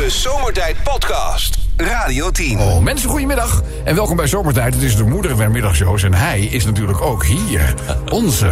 [0.00, 1.58] De Zomertijd Podcast.
[1.76, 2.58] Radio 10.
[2.58, 3.62] Oh, mensen, goedemiddag.
[3.84, 4.74] En welkom bij Zomertijd.
[4.74, 6.02] Het is de moeder der middagshows.
[6.02, 7.74] En hij is natuurlijk ook hier.
[8.08, 8.50] Onze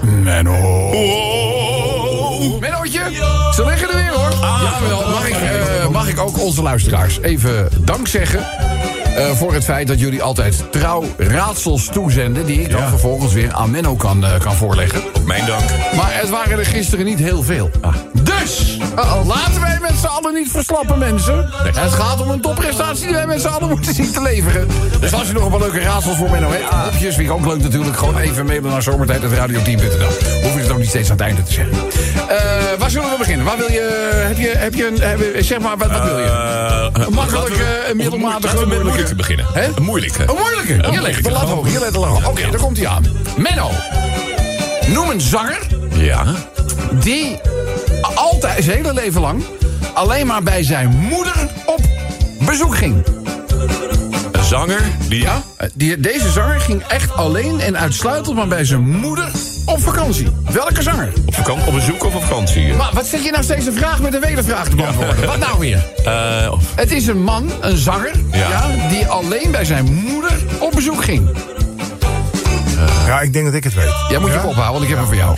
[0.00, 0.88] Menno.
[2.60, 3.00] Mennootje,
[3.54, 4.30] ze liggen er weer hoor.
[4.62, 8.46] Jawel, mag ik, eh, mag ik ook onze luisteraars even dank zeggen...
[9.18, 12.46] eh, voor het feit dat jullie altijd trouw raadsels toezenden...
[12.46, 15.02] die ik dan vervolgens weer aan Menno kan, eh, kan voorleggen.
[15.14, 15.62] Op mijn dank.
[15.96, 17.70] Maar het waren er gisteren niet heel veel.
[18.22, 18.78] Dus,
[19.26, 21.50] laten wij met z'n allen niet verslappen, mensen.
[21.62, 24.68] Het gaat om een topprestatie die wij met z'n allen moeten zien te leveren.
[25.00, 26.94] Dus als je nog een paar leuke raadsels voor Menno hebt...
[26.94, 30.08] opjes, vind ik ook leuk natuurlijk, gewoon even mailen naar zomertijd.radio10.nl.
[30.42, 31.76] Hoef je het ook niet steeds aan het einde te zeggen.
[32.28, 32.36] Eh,
[32.78, 33.44] waar zullen we beginnen?
[33.46, 36.26] Waar wil je, heb je, heb je een, heb- zeg maar, wat, wat wil je?
[36.92, 39.07] Een makkelijke, middelmatige, moeilijke.
[39.08, 39.46] Moeilijk te beginnen.
[39.52, 39.76] Hè?
[39.76, 40.22] Een moeilijke.
[40.22, 40.72] Een moeilijke.
[40.72, 41.22] Hier ligt moeilijke.
[41.22, 42.28] de lat hoog, de lat hoog.
[42.28, 43.04] Oké, daar komt hij aan.
[43.36, 43.70] Menno,
[44.88, 46.24] noem een zanger Ja.
[46.92, 47.38] die
[48.14, 49.42] altijd, zijn hele leven lang...
[49.94, 51.80] alleen maar bij zijn moeder op
[52.46, 53.06] bezoek ging.
[54.32, 55.20] Een zanger die...
[55.22, 55.42] Ja?
[55.56, 59.30] Eh, Die, deze zanger ging echt alleen en uitsluitend maar bij zijn moeder
[59.68, 60.28] op vakantie.
[60.50, 61.12] Welke zanger?
[61.26, 62.74] Op, vakantie, op bezoek of op vakantie?
[62.74, 65.26] Maar wat zeg je nou steeds een vraag met een wedervraag te beantwoorden?
[65.26, 65.84] Wat nou weer?
[66.04, 68.48] Eh, of- Het is een man, een zanger, ja.
[68.48, 68.88] Ja.
[68.88, 71.28] die alleen bij zijn moeder op bezoek ging.
[73.06, 73.94] Ja, ik denk dat ik het weet.
[74.08, 75.36] Jij moet je houden, want ik heb hem voor jou.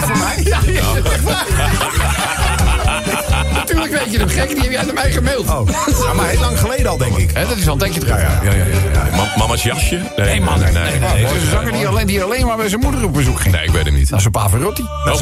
[0.00, 0.42] voor mij?
[0.44, 0.82] Ja, ja.
[3.54, 4.48] Natuurlijk weet je hem, gek.
[4.48, 5.48] Die heb jij naar mij gemaild.
[5.50, 5.68] Oh,
[6.06, 7.30] ja, maar heel lang geleden al, denk ik.
[7.34, 8.20] Hè, dat is al een tijdje terug.
[8.20, 8.64] Ja, ja, ja.
[8.92, 9.96] ja, ma- mama's jasje?
[10.16, 10.58] Nee, Nee, man.
[10.58, 12.68] Nee, Nee, nee, nee, nee, Het is een zanger die alleen, die alleen maar bij
[12.68, 13.54] zijn moeder op bezoek ging.
[13.54, 14.08] Nee, ik weet het niet.
[14.10, 14.84] Dat is een Pavarotti.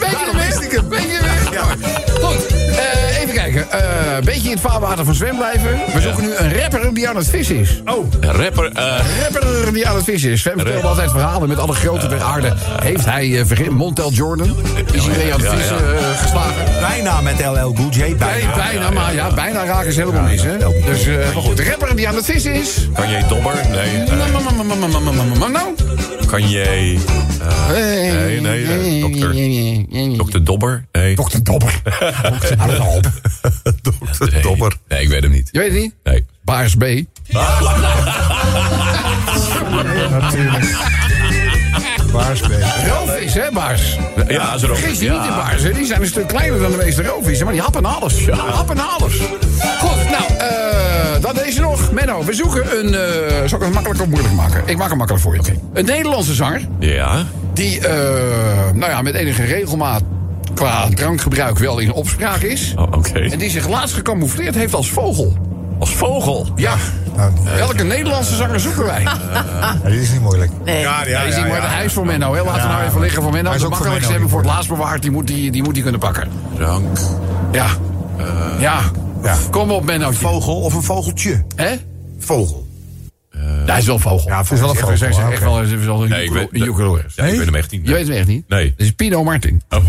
[0.00, 0.88] Beetje hem weg.
[0.88, 1.91] Beetje hem weg.
[3.72, 5.70] Eh, Een beetje in het vaarwater van zwem blijven.
[5.94, 7.82] We zoeken nu een rapper die aan het vissen is.
[7.86, 8.70] Oh, Een rapper.
[8.74, 10.40] eh, rapper die aan het vissen is.
[10.40, 12.52] Sven vertelde altijd verhalen met alle grote ter aarde.
[12.82, 14.56] Heeft hij uh, vergin Montel Jordan?
[14.92, 15.58] Is hij mee aan het Ja, ja.
[15.58, 16.64] vissen eh, geslagen?
[16.80, 17.98] bijna met LL Cool J.
[17.98, 18.54] Nee, Bijna.
[18.54, 20.42] bijna, maar ja, bijna raken ze helemaal mis.
[20.42, 20.56] Hè?
[20.86, 22.88] Dus, eh, maar goed, de rapper die aan het vissen is.
[22.94, 23.54] kan jij Dobber?
[23.70, 23.96] Nee.
[24.02, 24.06] eh,
[25.52, 25.74] Nou,
[26.26, 26.98] kan jij...
[27.72, 30.16] Nee, nee, nee, dokter.
[30.16, 30.84] Dokter Dobber?
[30.92, 31.14] Nee.
[31.14, 31.80] Dokter Dobber.
[32.22, 32.34] Hou
[32.70, 33.06] het nou op.
[33.82, 34.42] Dokter Nee.
[34.42, 34.76] Dobber.
[34.88, 35.48] Nee, ik weet hem niet.
[35.52, 35.94] Je weet het niet?
[36.04, 36.24] Nee.
[36.44, 36.84] Baars B.
[40.10, 40.76] Natuurlijk.
[42.12, 42.72] Waarspeler.
[42.88, 43.96] Roofvis, hè, Baars?
[44.28, 45.72] Ja, zo Vergeet je niet in Baars, hè?
[45.72, 48.26] Die zijn een stuk kleiner dan de meeste roofvissen, maar die happen alles.
[48.30, 49.14] Happen alles.
[49.78, 51.92] Goed, nou, eh dan deze nog.
[51.92, 52.94] Menno, we zoeken een...
[52.94, 54.62] eh zal ik het makkelijk of moeilijk maken?
[54.66, 55.40] Ik maak hem makkelijk voor je.
[55.72, 57.26] Een Nederlandse zanger, Ja.
[57.54, 57.94] die, eh,
[58.74, 60.02] nou ja, met enige regelmaat
[60.54, 62.74] qua drankgebruik wel in opspraak is.
[62.76, 63.18] Oh, oké.
[63.18, 65.36] En die zich laatst gecamoufleerd heeft als vogel.
[65.78, 66.46] Als vogel.
[66.56, 66.74] Ja.
[67.16, 69.02] Nou, Welke Nederlandse zanger zoeken wij?
[69.02, 70.50] ja, dit is niet moeilijk.
[70.64, 70.80] Nee.
[70.80, 71.72] Ja, ja, Hij is niet maar de ja.
[71.72, 72.34] huis voor Menno.
[72.34, 72.42] Hè?
[72.42, 72.72] Laten we Ja.
[72.76, 73.48] nou even liggen voor Menno.
[73.48, 75.02] Hij is De makkelijkste hebben voor het laatst bewaard.
[75.02, 76.28] Die moet die, die, moet die kunnen pakken.
[76.56, 76.98] Drank.
[77.52, 77.66] Ja.
[78.58, 78.80] ja.
[79.22, 79.34] Ja.
[79.50, 80.10] Kom op, Menno.
[80.10, 81.44] Vogel of een vogeltje?
[81.56, 81.74] Hè?
[82.18, 82.66] Vogel.
[83.66, 84.28] Hij is wel een vogel.
[84.30, 84.86] Ja, het is wel een vogel.
[84.98, 85.42] Hij is echt
[85.84, 86.76] wel, een Nee, ik weet, ik
[87.44, 87.86] hem echt niet.
[87.86, 88.48] Je weet het echt niet?
[88.48, 88.74] Nee.
[88.76, 89.62] Dat is Pino Martin.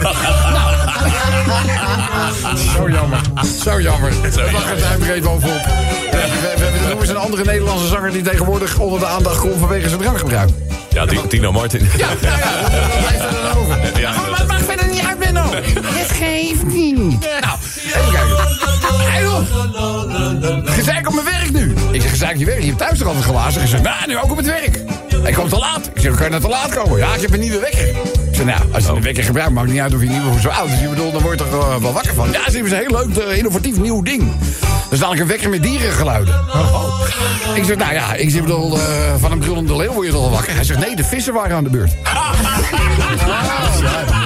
[2.75, 3.19] Zo jammer.
[3.63, 4.11] Zo jammer.
[4.21, 5.63] We lachen het hem even bovenop.
[6.11, 9.89] We, we, noemen eens een andere Nederlandse zanger die tegenwoordig onder de aandacht komt vanwege
[9.89, 10.49] zijn drankgebruik.
[10.89, 11.89] Ja, Ti- Tino Martin.
[11.97, 12.61] Ja, ja, ja.
[12.61, 13.99] Dat blijft er dan over.
[13.99, 15.45] Ja, maar het maakt verder niet uit, Benno.
[15.83, 17.19] Het geeft niet.
[17.41, 17.57] Nou,
[19.51, 20.67] op.
[20.69, 21.73] Gezeik op mijn werk nu.
[21.91, 22.59] Ik zeg, gezeik je werk.
[22.59, 23.59] Je hebt thuis toch altijd glazen?
[23.59, 24.79] Hij zegt, nou, nu ook op het werk.
[25.23, 25.89] Hij komt te laat.
[25.93, 26.97] Ik zeg, kan je nou te laat komen?
[26.97, 27.87] Ja, ik heb een nieuwe wekker.
[27.87, 30.41] Ik zeg, nou, als je een wekker gebruikt, maakt niet uit of je nieuw of
[30.41, 30.79] zo oud is.
[30.79, 32.31] Je bedoelt, dan word je toch eh, wel wakker van.
[32.31, 34.31] Ja, ze hebben een heel leuk, eh, innovatief nieuw ding.
[34.59, 36.33] Dat is namelijk een wekker met dierengeluiden.
[37.55, 38.83] Ik zeg, nou ja, ik zeg, bedoel, eh,
[39.19, 40.53] van een brullende leeuw word je toch wel wakker?
[40.53, 41.91] Hij zegt, nee, de vissen waren aan de beurt.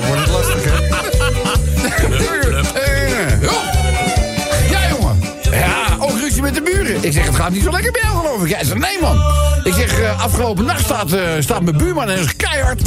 [0.07, 2.35] Wordt het lastig, hè?
[7.01, 8.55] Ik zeg, het gaat niet zo lekker bij jou, geloof ik.
[8.55, 9.21] Hij zegt, nee, man.
[9.63, 12.81] Ik zeg, eh, afgelopen nacht staat, eh, staat mijn buurman en is keihard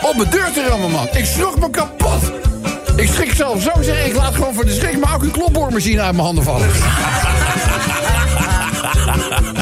[0.00, 1.08] op mijn deur te rammen, man.
[1.12, 2.32] Ik schrok me kapot.
[2.96, 6.00] Ik schrik zelf zo, zeg ik laat gewoon voor de schrik maar ook een klopboormachine
[6.00, 6.68] uit mijn handen vallen.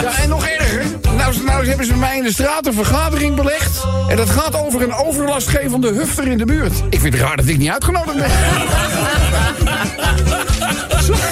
[0.02, 0.84] Ja, en nog erger.
[1.16, 3.84] Nou, nou hebben ze mij in de straat een vergadering belegd.
[4.08, 6.72] En dat gaat over een overlastgevende hufter in de buurt.
[6.90, 8.30] Ik vind het raar dat ik niet uitgenodigd ben.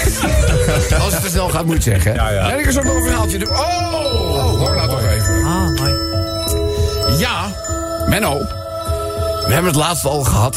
[1.05, 2.15] Als het te snel gaat, moet je zeggen.
[2.15, 2.51] Ja, ja.
[2.51, 3.49] En ik is ook nog een verhaaltje doen.
[3.49, 5.45] Oh, hoor nou toch even.
[5.45, 5.95] Ah, mooi.
[7.19, 7.47] Ja,
[8.09, 8.39] Menno.
[9.47, 10.57] We hebben het laatst al gehad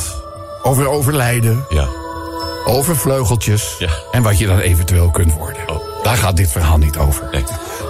[0.61, 1.87] over overlijden, Ja.
[2.65, 3.75] over vleugeltjes...
[3.79, 3.89] Ja.
[4.11, 5.61] en wat je dan eventueel kunt worden.
[5.69, 6.03] Oh.
[6.03, 7.27] Daar gaat dit verhaal niet over.
[7.31, 7.43] Nee.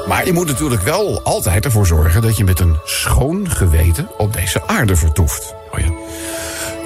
[0.08, 2.22] Maar je moet natuurlijk wel altijd ervoor zorgen...
[2.22, 5.54] dat je met een schoon geweten op deze aarde vertoeft.
[5.72, 5.90] Oh ja.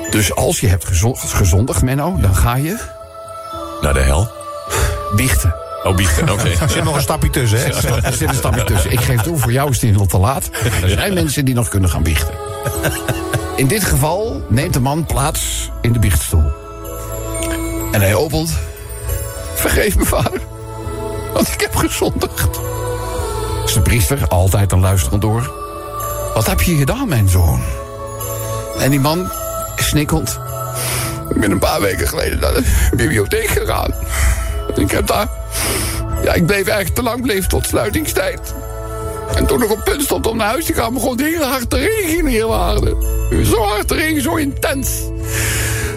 [0.10, 2.78] Dus als je hebt gezo- gezondigd, Menno, dan ga je
[3.82, 4.32] Naar de hel.
[5.16, 5.56] Biechten.
[5.84, 6.50] Oh, biechten, oké.
[6.62, 7.66] Er zit nog een stapje tussen, hè?
[8.02, 8.92] Er zit een stapje tussen.
[8.92, 10.50] Ik geef toe, voor jou is het nog te laat.
[10.82, 12.34] Er zijn mensen die nog kunnen gaan biechten.
[13.56, 16.52] In dit geval neemt de man plaats in de biechtstoel.
[17.92, 18.54] En hij opent.
[19.56, 20.42] Vergeef me, vader.
[21.34, 22.60] Want ik heb gezondigd.
[23.66, 25.52] Is de priester, altijd een luisterend oor.
[26.34, 27.62] Wat heb je gedaan, mijn zoon?
[28.80, 29.32] En die man
[29.76, 30.40] snikkelt.
[31.30, 32.64] Ik ben een paar weken geleden naar de
[32.96, 33.94] bibliotheek gegaan.
[34.76, 35.28] Ik heb daar...
[36.24, 38.54] Ja, ik bleef eigenlijk te lang bleef tot sluitingstijd.
[39.36, 40.94] En toen ik op punt stond om naar huis te gaan...
[40.94, 42.98] begon het heel hard te regenen hier waren.
[43.46, 44.90] Zo hard te regenen, zo intens.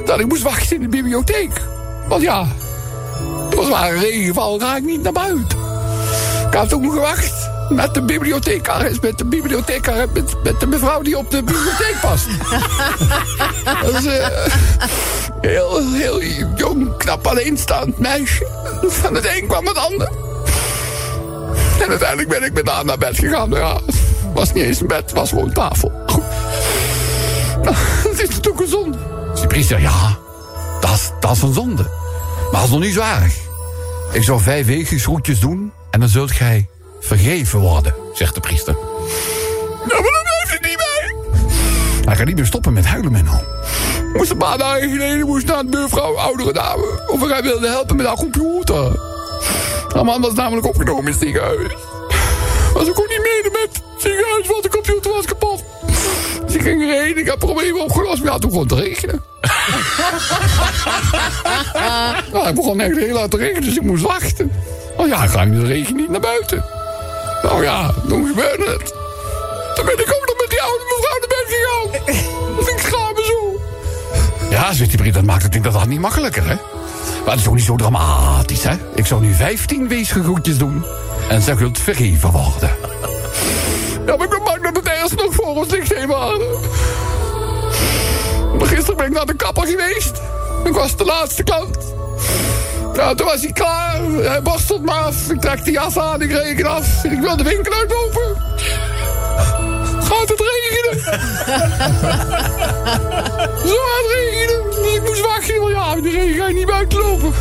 [0.04, 1.60] Dat ik moest wachten in de bibliotheek.
[2.08, 2.46] Want ja,
[3.44, 5.58] het was maar een regenval, ga ik niet naar buiten.
[6.46, 11.18] Ik had toen gewacht met de bibliothecaris, met de bibliothecaris, met, met de mevrouw die
[11.18, 12.26] op de bibliotheek past.
[13.82, 14.26] Dat is eh,
[15.40, 16.22] heel, heel
[16.56, 18.55] jong, knap alleenstaand meisje.
[18.82, 20.08] Van het een kwam het ander.
[21.80, 23.50] En uiteindelijk ben ik met haar naar bed gegaan.
[23.50, 25.92] Ja, het was niet eens een bed, het was gewoon tafel.
[26.06, 26.22] Goed.
[27.62, 27.76] Nou,
[28.10, 28.98] het is natuurlijk een zonde.
[29.30, 30.18] Dus die priester, ja,
[31.20, 31.82] dat is, een zonde.
[32.52, 33.34] Maar dat is nog niet zo erg.
[34.12, 36.68] Ik zou vijf weken groetjes doen en dan zult gij
[37.00, 38.76] vergeven worden, zegt de priester.
[39.88, 41.14] Ja, maar dan blijft het niet bij.
[42.04, 43.55] Hij gaat niet meer stoppen met huilen, Menno.
[44.12, 47.02] Moest een paar dagen geleden moest naar de buurvrouw, oudere dame...
[47.06, 48.92] of hij wilde helpen met haar computer.
[49.94, 51.72] Haar man was namelijk opgenomen in het ziekenhuis.
[52.74, 55.64] Maar ze kon niet mede met het ziekenhuis, want de computer was kapot.
[56.50, 59.22] Ze ging erheen, ik heb problemen opgelost, maar ja, toen begon het te regenen.
[62.32, 64.52] nou, het begon echt heel hard te regenen, dus ik moest wachten.
[64.96, 66.64] Oh ja, ga ik in de regen niet naar buiten.
[67.42, 68.95] Nou ja, toen gebeurde het.
[74.72, 76.54] Ja, Brit, dat maakt het ding dat dat niet makkelijker, hè?
[77.24, 78.74] Maar het is ook niet zo dramatisch, hè?
[78.94, 80.84] Ik zou nu 15 weesgegroetjes doen.
[81.28, 82.70] En zij zult vergeven worden.
[84.06, 86.32] Ja, maar ik ben bang dat het ergens nog voor ons ligt, hè, maar...
[88.66, 90.20] Gisteren ben ik naar de kapper geweest.
[90.64, 91.78] Ik was de laatste klant.
[92.94, 94.00] Nou, toen was hij klaar.
[94.02, 95.30] Hij borstelt me af.
[95.30, 97.04] Ik trek die jas aan, ik reken af.
[97.04, 98.45] Ik wil de winkel uitlopen.
[101.06, 101.20] Het?
[103.66, 104.60] Zo aan het regenen.
[104.70, 105.60] Dus ik moest wachten.
[105.60, 107.32] Want ja, de regen ga je niet buiten lopen.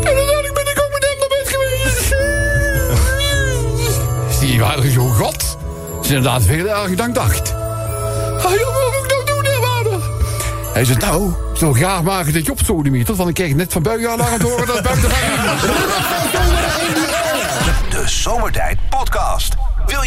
[0.00, 2.14] En uiteindelijk ben ik ook met hem naar bed geweest.
[4.40, 5.56] Die waren zo god.
[5.96, 7.52] Het is inderdaad veel erger dan ik dacht.
[7.52, 10.00] Ah, wat moet ik nou doen, hè, vader?
[10.72, 13.16] Hij zegt, nou, ik zal graag maken dat je opsodemietert...
[13.16, 15.08] want ik kreeg net van buienalarm te horen dat het buiten
[17.90, 19.55] De Zomertijd Podcast.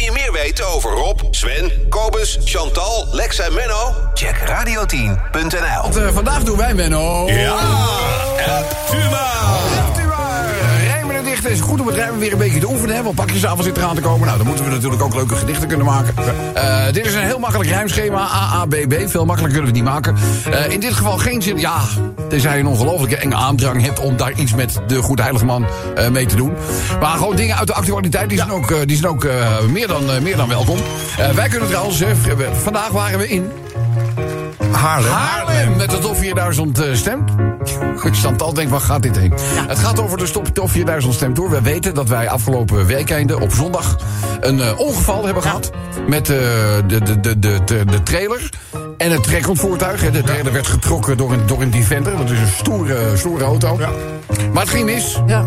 [0.00, 3.94] Wil je meer weten over Rob, Sven, Kobus, Chantal, Lex en Menno?
[4.14, 6.02] Check radio10.nl.
[6.02, 7.28] Uh, vandaag doen wij, Menno.
[7.28, 9.89] Ja, Tuma.
[11.50, 12.96] Dichten is goed om het rijmen weer een beetje te oefenen.
[12.96, 14.26] Hè, want pakjesavond zit eraan te komen.
[14.26, 16.14] Nou, dan moeten we natuurlijk ook leuke gedichten kunnen maken.
[16.54, 18.20] Eh, dit is een heel makkelijk rijmschema.
[18.20, 18.94] A, A, B, B.
[19.06, 20.16] Veel makkelijker kunnen we het niet maken.
[20.52, 21.58] Eh, in dit geval geen zin...
[21.58, 21.80] Ja,
[22.28, 24.00] tenzij je een ongelofelijke enge aandrang hebt...
[24.00, 26.52] om daar iets met de Goede Heilige Man eh, mee te doen.
[27.00, 28.28] Maar gewoon dingen uit de actualiteit...
[28.28, 29.26] die zijn ook, die zijn ook
[29.68, 30.78] meer, dan, meer dan welkom.
[31.34, 32.02] Wij kunnen trouwens...
[32.62, 33.50] vandaag waren we in...
[34.80, 35.10] Haarlem.
[35.12, 37.30] Haarlem met de top 4000 eh, stemt.
[38.12, 39.32] Chantal denkt, waar gaat dit heen?
[39.66, 41.50] Het gaat over de stop top 4000 stemt door.
[41.50, 43.96] We weten dat wij afgelopen weekende op zondag
[44.40, 45.70] een eh, ongeval hebben gehad.
[46.06, 46.36] Met eh,
[46.86, 48.48] de, de, de, de, de, de trailer
[48.96, 50.00] en het trekkend voertuig.
[50.00, 50.10] hè.
[50.10, 52.16] De trailer werd getrokken door een, door een Defender.
[52.16, 53.78] Dat is een stoere, stoere auto.
[54.52, 55.20] Maar het ging mis.
[55.26, 55.44] Ja.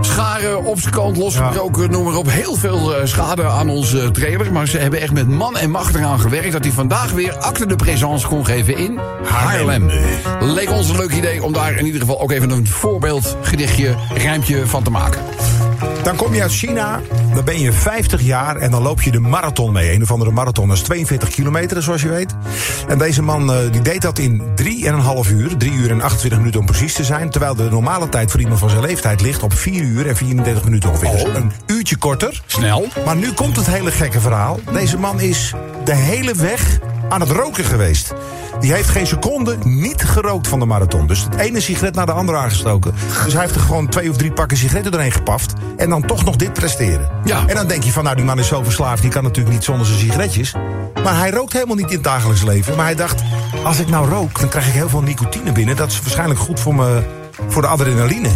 [0.00, 2.30] Scharen op zijn kant losgebroken, noem maar op.
[2.30, 4.52] Heel veel eh, schade aan onze trailer.
[4.52, 6.52] Maar ze hebben echt met man en macht eraan gewerkt...
[6.52, 9.90] dat hij vandaag weer acte de présence kon geven in Haarlem.
[10.40, 13.94] Leek ons een leuk idee om daar in ieder geval ook even een voorbeeld, gedichtje,
[14.14, 15.22] rijmpje van te maken.
[16.02, 17.00] Dan kom je uit China,
[17.34, 19.92] dan ben je 50 jaar en dan loop je de marathon mee.
[19.92, 22.34] Een of andere marathon, dat is 42 kilometer, zoals je weet.
[22.88, 24.42] En deze man eh, die deed dat in
[25.24, 27.30] 3,5 uur, 3 uur en 28 minuten om precies te zijn.
[27.30, 30.64] Terwijl de normale tijd voor iemand van zijn leeftijd ligt op 4 uur en 34
[30.64, 31.24] minuten ongeveer.
[31.24, 32.42] Dus een uurtje korter.
[32.46, 32.86] Snel.
[33.04, 34.60] Maar nu komt het hele gekke verhaal.
[34.72, 35.54] Deze man is
[35.84, 36.78] de hele weg
[37.08, 38.12] aan het roken geweest.
[38.60, 41.06] Die heeft geen seconde niet gerookt van de marathon.
[41.06, 42.94] Dus het ene sigaret naar de andere aangestoken.
[43.24, 45.52] Dus hij heeft er gewoon twee of drie pakken sigaretten doorheen gepaft.
[45.76, 47.10] En dan toch nog dit presteren.
[47.24, 47.44] Ja.
[47.46, 49.02] En dan denk je van, nou die man is zo verslaafd.
[49.02, 50.54] Die kan natuurlijk niet zonder zijn sigaretjes.
[51.02, 52.76] Maar hij rookt helemaal niet in het dagelijks leven.
[52.76, 53.22] Maar hij dacht,
[53.64, 55.76] als ik nou rook, dan krijg ik heel veel nicotine binnen.
[55.76, 57.02] Dat is waarschijnlijk goed voor, me,
[57.48, 58.30] voor de adrenaline.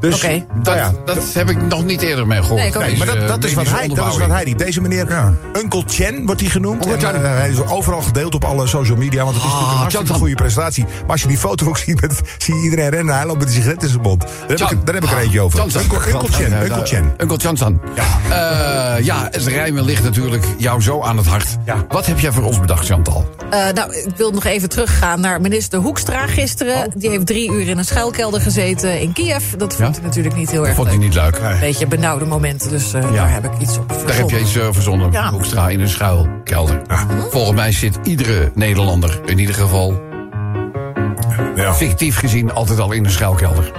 [0.00, 0.44] Dus, Oké.
[0.54, 2.60] Dat, nou ja, dat heb ik nog niet eerder mee gehoord.
[2.60, 4.54] Nee, Nee, maar dat, Dus, dat, eh, is wat hij, dat is wat hij die
[4.54, 5.32] Deze meneer, Ja.
[5.52, 6.86] Uncle Chen wordt hij genoemd.
[6.86, 9.80] En, eh, hij is overal gedeeld op alle social media, want het is natuurlijk een
[9.80, 10.84] hartstikke goede prestatie.
[10.84, 13.14] Maar als je die foto ook ziet, met, zie je iedereen rennen.
[13.14, 14.20] Hij loopt met een sigaret in zijn mond.
[14.20, 15.60] Daar heb, ik, daar heb ik er eentje over.
[15.60, 15.80] Uncle,
[16.12, 16.50] Uncle Chen.
[16.50, 17.12] Ja, Uncle daar- Chen.
[17.18, 17.80] Uncle Chansan.
[17.94, 18.96] Ja.
[18.96, 21.56] ja, het rijmen ligt natuurlijk jou zo aan het hart.
[21.64, 21.84] Ja.
[21.88, 23.28] Wat heb jij voor ons bedacht, Chantal?
[23.50, 26.92] Eh, nou, ik wil nog even teruggaan naar minister Hoekstra gisteren.
[26.94, 29.44] Die heeft drie uur in een schuilkelder gezeten in Kiev.
[29.56, 29.96] Dat vond.
[29.96, 30.00] Ja?
[30.00, 30.98] ik natuurlijk niet heel erg Vond leuk.
[30.98, 31.38] niet leuk?
[31.42, 34.56] Een beetje benauwde momenten, dus eh, daar heb ik iets op Daar heb je iets
[34.56, 35.12] eh, verzonnen.
[35.12, 35.30] Ja.
[35.30, 36.82] Hoekstra in een schuilkelder.
[37.30, 40.00] Volgens mij zit iedere Nederlander in ieder geval
[41.56, 41.74] Ja.
[41.74, 43.72] fictief gezien altijd al in een schuilkelder.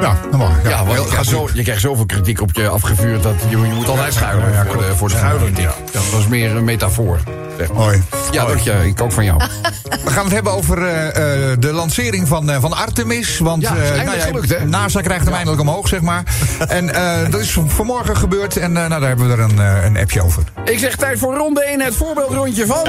[0.00, 0.50] Ja, normaal.
[0.64, 3.56] Ja, Ja, want je, krijgt zo, je krijgt zoveel kritiek op je afgevuurd dat je,
[3.58, 5.64] je moet altijd schuilen ja, voor, de, voor de schuilkritiek.
[5.64, 5.74] Ja,
[6.10, 7.20] dat is meer een metafoor.
[7.58, 7.76] Zeg maar.
[7.76, 8.02] Mooi.
[8.30, 8.86] Ja, dank je.
[8.86, 9.40] Ik ook van jou.
[10.04, 13.38] We gaan het hebben over eh, eh, de lancering van, eh, van Artemis.
[13.38, 14.64] Want Ja, is eindelijk gelukt, hè?
[14.64, 16.22] NASA krijgt hem eindelijk omhoog, zeg maar.
[16.68, 18.56] en eh, dat is vanmorgen gebeurd.
[18.56, 20.42] En eh, nou, daar hebben we er een, een appje over.
[20.64, 22.86] Ik zeg tijd voor ronde 1, het voorbeeldrondje van...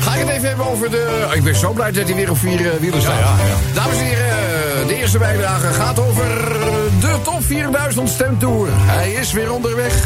[0.00, 1.26] Ga ik het even hebben over de...
[1.34, 3.18] Ik ben zo blij dat hij weer op vier wielen staat.
[3.74, 4.26] Dames en heren,
[4.86, 6.26] de eerste bijdrage gaat over
[7.00, 8.68] de top 4000 stemtour.
[8.70, 10.04] Hij is weer onderweg.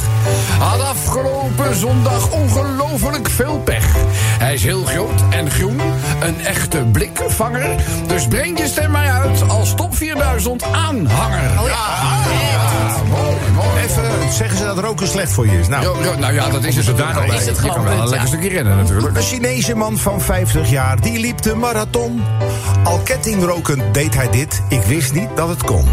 [0.59, 3.95] Had afgelopen zondag ongelooflijk veel pech.
[4.38, 5.81] Hij is heel groot en groen,
[6.21, 7.76] een echte blikvanger.
[8.07, 11.61] Dus breng je stem maar uit als top 4000 aanhanger.
[11.61, 12.02] Oh ja.
[13.09, 13.83] mooi, mooi.
[13.85, 15.69] Even zeggen ze dat roken slecht voor je is.
[15.69, 17.37] Nou, Jo, jo, nou ja, dat is het daar nog bij.
[17.37, 19.17] Is het Je kan wel een lekker stukje rennen natuurlijk.
[19.17, 22.23] Een Chinese man van 50 jaar, die liep de marathon.
[22.85, 25.85] Al kettingrokend deed hij dit, ik wist niet dat het kon.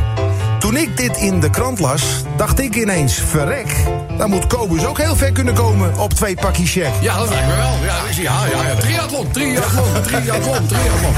[0.59, 3.75] Toen ik dit in de krant las, dacht ik ineens, verrek.
[4.19, 6.91] Dan moet Kobus ook heel ver kunnen komen op twee pakjes check.
[7.01, 7.73] Ja, dat lijkt me wel.
[7.83, 8.75] Ja, ja, ja, ja.
[8.75, 11.13] Triathlon, triathlon, triathlon, triathlon.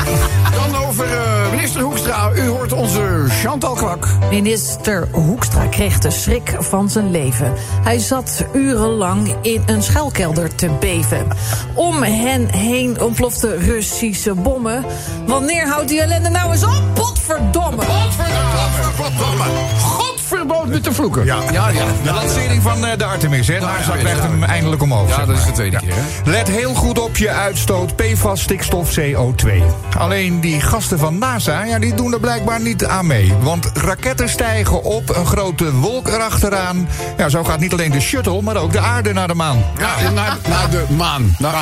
[0.53, 2.31] Dan over eh, minister Hoekstra.
[2.35, 4.07] U hoort onze Chantal Kwak.
[4.29, 7.53] Minister Hoekstra kreeg de schrik van zijn leven.
[7.83, 11.27] Hij zat urenlang in een schuilkelder te beven.
[11.73, 14.85] Om hen heen ontplofte Russische bommen.
[15.25, 16.83] Wanneer houdt die ellende nou eens op?
[16.93, 17.83] Potverdomme!
[17.83, 20.10] Godverdomme.
[20.31, 21.25] Godverbood met de vloeken.
[21.25, 21.37] Ja.
[21.51, 21.69] ja.
[21.69, 21.85] ja.
[22.03, 23.53] De lancering van eh, de Artemis, hè?
[23.55, 24.29] Ja, krijgt ja.
[24.29, 25.09] hem eindelijk omhoog.
[25.09, 26.29] Ja, zeg dat is de tweede keer, hè?
[26.29, 29.49] Let heel goed op je uitstoot PFAS, stikstof, CO2.
[29.97, 33.33] Alleen die gasten van NASA, ja, die doen er blijkbaar niet aan mee.
[33.39, 36.89] Want raketten stijgen op, een grote wolk erachteraan.
[37.17, 39.63] Ja, zo gaat niet alleen de shuttle, maar ook de aarde naar de maan.
[39.77, 41.35] Ja, naar, naar de maan.
[41.39, 41.53] Naar,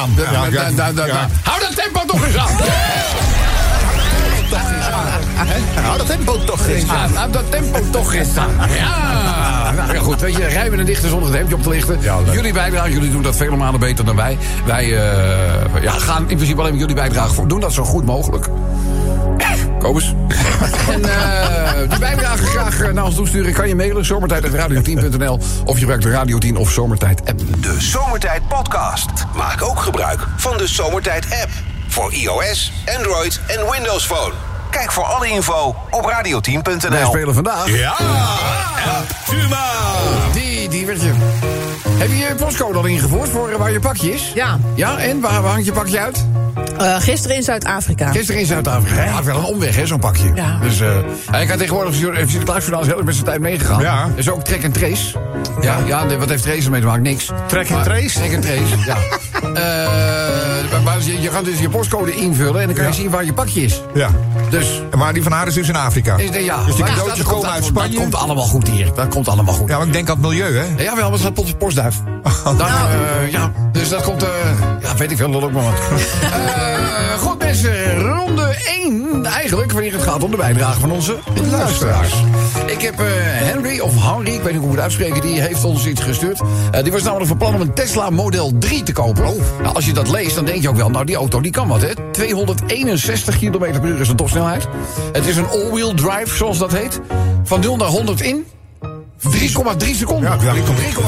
[1.08, 1.28] ja.
[1.44, 2.58] Hou dat tempo toch eens aan.
[5.84, 6.86] Hou dat tempo toch eens.
[6.86, 8.50] Ja, nou, dat tempo toch eens aan.
[8.80, 9.72] Ja.
[9.76, 12.00] Nou ja, goed, weet je, rijmen en dichten zonder het hemdje op te lichten.
[12.32, 14.38] jullie bijdrage, jullie doen dat vele malen beter dan wij.
[14.66, 17.48] Wij eh, ja, gaan in principe alleen met jullie bijdrage voor.
[17.48, 18.50] Doen dat zo goed mogelijk.
[19.80, 20.14] Kobus.
[20.90, 23.54] en eh, die bijdrage graag eh, naar ons toesturen.
[23.54, 25.40] Kan je mailen, zomertijd.radio10.nl.
[25.66, 27.40] Of je gebruikt de Radio 10 of Zomertijd app.
[27.62, 29.10] De Zomertijd Podcast.
[29.36, 31.50] Maak ook gebruik van de Zomertijd app.
[31.88, 34.49] Voor iOS, Android en Windows Phone.
[34.70, 37.06] Kijk voor alle info op Wij radio10.nl.
[37.08, 37.70] spelen vandaag.
[37.70, 37.96] Ja,
[39.30, 39.66] Tuma.
[40.34, 41.12] Die, die werd je.
[41.98, 44.32] Heb je je postcode al ingevoerd voor waar je pakje is?
[44.36, 44.60] Ja.
[44.76, 46.26] Ja, en waar, waar hangt je pakje uit?
[46.78, 48.12] Eh, gisteren in Zuid-Afrika.
[48.12, 49.04] Gisteren in Zuid-Afrika.
[49.04, 50.32] Ja, wel een omweg, hè, zo'n pakje.
[50.36, 50.58] Ja.
[50.62, 50.88] Dus, eh
[51.32, 53.82] hij kan tegenwoordig, heeft Sinterklaasjournaal is heel erg met zijn tijd meegegaan.
[53.82, 54.08] Ja.
[54.16, 55.18] Dus ook track en trace.
[55.62, 57.02] Ja, ja nee, wat heeft trace ermee te maken?
[57.04, 57.26] Niks.
[57.48, 58.20] Track and Maar- trace?
[58.20, 58.98] Track and trace, ja.
[60.84, 63.62] Maar je, gaat dus je postcode invullen en dan kan je zien waar je pakje
[63.62, 63.82] is.
[63.94, 64.10] Ja.
[64.50, 66.18] Dus, En waar die van haar is dus in Afrika.
[66.18, 66.58] is de, ja.
[66.66, 67.92] Dus die Maar cadeautjes dat komen uit dat- Spanje?
[67.94, 68.92] Dat komt allemaal goed hier.
[68.96, 69.70] Dat komt allemaal goed.
[69.70, 70.84] Ja, maar ik denk aan het milieu, hè?
[70.84, 71.96] Ja, wel, maar het gaat tot de postduif.
[72.44, 72.70] Dan, Nou.
[72.92, 74.24] eh, ja, dus dat komt...
[74.24, 74.30] eh,
[74.82, 75.74] ja, weet ik veel, lul ook maar wat.
[77.28, 79.26] Goed, mensen, ronde 1.
[79.26, 81.18] Eigenlijk, wanneer het gaat om de bijdrage van onze
[81.52, 82.14] luisteraars.
[82.66, 82.94] Ik heb
[83.44, 85.22] Henry, of Henry, ik weet niet hoe we het uitspreken...
[85.22, 86.42] die heeft ons iets gestuurd.
[86.84, 89.26] Die was namelijk van plan om een Tesla Model 3 te kopen.
[89.62, 90.90] Nou, als je dat leest, dan denk je ook wel...
[90.90, 91.94] nou, die auto, die kan wat, hè?
[92.12, 94.68] 261 km per uur is een topsnelheid.
[95.12, 97.00] Het is een all-wheel drive, zoals dat heet.
[97.44, 98.46] Van 0 naar 100 in...
[99.28, 100.30] 3,3 seconden.
[100.30, 100.56] Ja, 3,3 Maar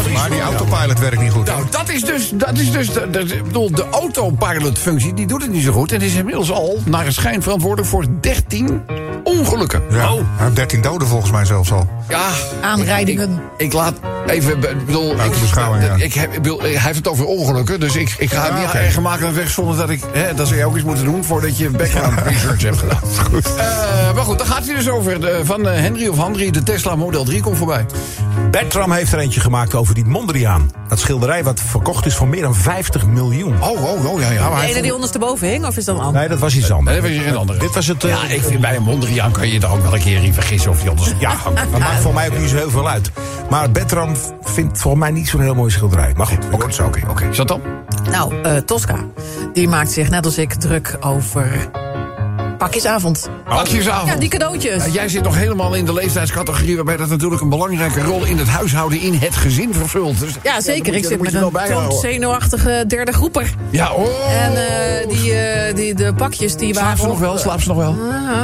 [0.07, 0.39] die seconden.
[0.41, 1.45] autopilot werkt niet goed.
[1.45, 5.41] Nou, dat is dus, dat is dus de, de, ik bedoel, de autopilot-functie, die doet
[5.41, 5.91] het niet zo goed.
[5.91, 8.81] En is inmiddels al, naar een schijn, verantwoordelijk voor 13
[9.23, 9.81] ongelukken.
[9.89, 10.13] Ja.
[10.35, 11.87] Heeft 13 doden volgens mij zelfs al.
[12.09, 12.29] Ja.
[12.61, 13.41] Aanrijdingen.
[13.57, 13.93] Ik, ik laat
[14.27, 15.11] even, ik bedoel...
[15.11, 15.95] Ik- beschouwing, ja.
[15.97, 18.77] ik heb, bedoel, hij heeft het over ongelukken, dus ik, ik ga het niet oké.
[18.77, 20.01] erger maken dan weg zonder dat ik...
[20.11, 22.99] Hè, dat zou je ook eens moeten doen voordat je background research hebt gedaan.
[23.31, 23.55] Goed.
[23.55, 25.21] Eh, maar goed, dan gaat hij dus over.
[25.21, 27.85] De, van eh, Henry of Henry, de Tesla Model 3 komt voorbij.
[28.51, 30.71] Bertram heeft er eentje gemaakt over die Mondriaan.
[30.87, 33.61] Dat schilderij wat verkocht is voor meer dan 50 miljoen.
[33.61, 34.59] Oh, oh, oh, ja, ja.
[34.59, 36.19] De ene die ondersteboven hing, of is dat een ander?
[36.19, 36.91] Nee, dat was iets anders.
[36.91, 37.59] Nee, dat was hier een andere.
[37.59, 38.03] Dit was het...
[38.03, 40.33] eh, Ja, ik vind bij een Mondriaan kan je er ook wel een keer in
[40.33, 41.11] vergissen of die anders...
[41.19, 41.35] Ja,
[41.71, 43.11] dat maakt voor mij ook niet zo heel veel uit.
[43.49, 46.13] Maar Bertram vindt volgens mij niet zo'n heel mooi schilderij.
[46.17, 47.25] Maar goed, oké, zo, oké.
[47.29, 47.61] Is dat dan?
[48.11, 48.95] Nou, eh, Tosca,
[49.53, 51.69] die maakt zich net als ik druk over
[52.61, 53.29] pakjesavond.
[53.49, 54.09] Pakjesavond.
[54.11, 54.85] Ja, die cadeautjes.
[54.85, 56.75] Ja, jij zit nog helemaal in de leeftijdscategorie...
[56.75, 58.99] waarbij dat natuurlijk een belangrijke rol in het huishouden...
[59.01, 60.19] in het gezin vervult.
[60.19, 60.85] Dus, Ja, zeker.
[60.85, 63.53] moet Ik je- zit met een zenuwachtige derde groeper.
[63.69, 64.07] Ja, oh.
[64.43, 66.99] En eh, die, eh, die, de pakjes die Slaap waren...
[66.99, 67.37] ze nog wel?
[67.37, 67.95] Slaap ze nog wel?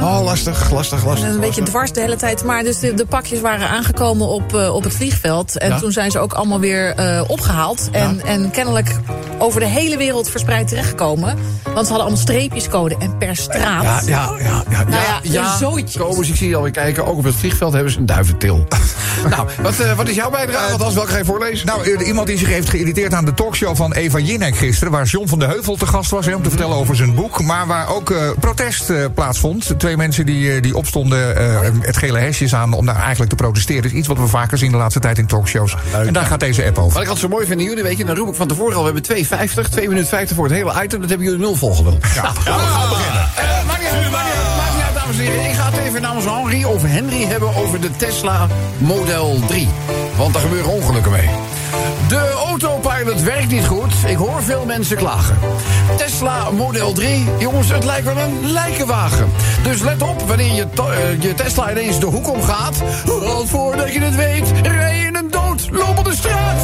[0.02, 1.30] Oh, lastig, lastig, lastig.
[1.30, 2.44] Een beetje dwars de hele tijd.
[2.44, 5.58] Maar dus de, de pakjes waren aangekomen op, eh, op het vliegveld.
[5.58, 5.80] En Ja.
[5.80, 7.90] toen zijn ze ook allemaal weer eh, opgehaald.
[7.92, 8.96] En, en kennelijk
[9.40, 11.38] over de hele wereld verspreid terechtgekomen.
[11.64, 12.96] Want ze hadden allemaal streepjescode.
[13.00, 13.84] En per straat...
[14.06, 14.64] Ja, ja, ja.
[14.70, 16.00] ja, Nou ja, een zooitje.
[16.00, 17.06] Kobus, ik zie je alweer kijken.
[17.06, 18.68] Ook op het vliegveld hebben ze een duiventil.
[19.30, 20.72] nou, wat, eh, wat is jouw bijdrage?
[20.72, 21.66] Althans, welke ga je voorlezen?
[21.66, 24.92] Nou, eh, iemand die zich heeft geïrriteerd aan de talkshow van Eva Jinek gisteren...
[24.92, 27.42] waar John van de Heuvel te gast was hè, om te vertellen over zijn boek...
[27.42, 29.80] maar waar ook eh, protest eh, plaatsvond.
[29.80, 33.36] Twee mensen die, eh, die opstonden eh, het gele hesjes aan om daar eigenlijk te
[33.36, 33.84] protesteren.
[33.84, 35.76] is iets wat we vaker zien de laatste tijd in talkshows.
[36.06, 36.94] En daar gaat deze app over.
[36.94, 38.76] Wat ik altijd zo mooi vind in jullie, weet je, dan roep ik van tevoren
[38.76, 38.84] al...
[38.84, 41.00] we hebben 2,50, 2 minuten 50 voor het hele item.
[41.00, 42.06] Dat hebben jullie nul volgeduld.
[42.16, 43.97] Ja, nou, we gaan beginnen.
[44.94, 45.50] Dames en heren.
[45.50, 49.68] Ik ga het even namens Henry of Henry hebben over de Tesla Model 3.
[50.16, 51.30] Want daar gebeuren ongelukken mee.
[52.08, 53.94] De autopilot werkt niet goed.
[54.06, 55.38] Ik hoor veel mensen klagen.
[55.98, 59.30] Tesla Model 3, jongens, het lijkt wel een lijkenwagen.
[59.64, 62.78] Dus let op wanneer je, eh, je Tesla ineens de hoek omgaat.
[63.06, 66.58] Want voordat je het weet, rij je in een doodlopende straat.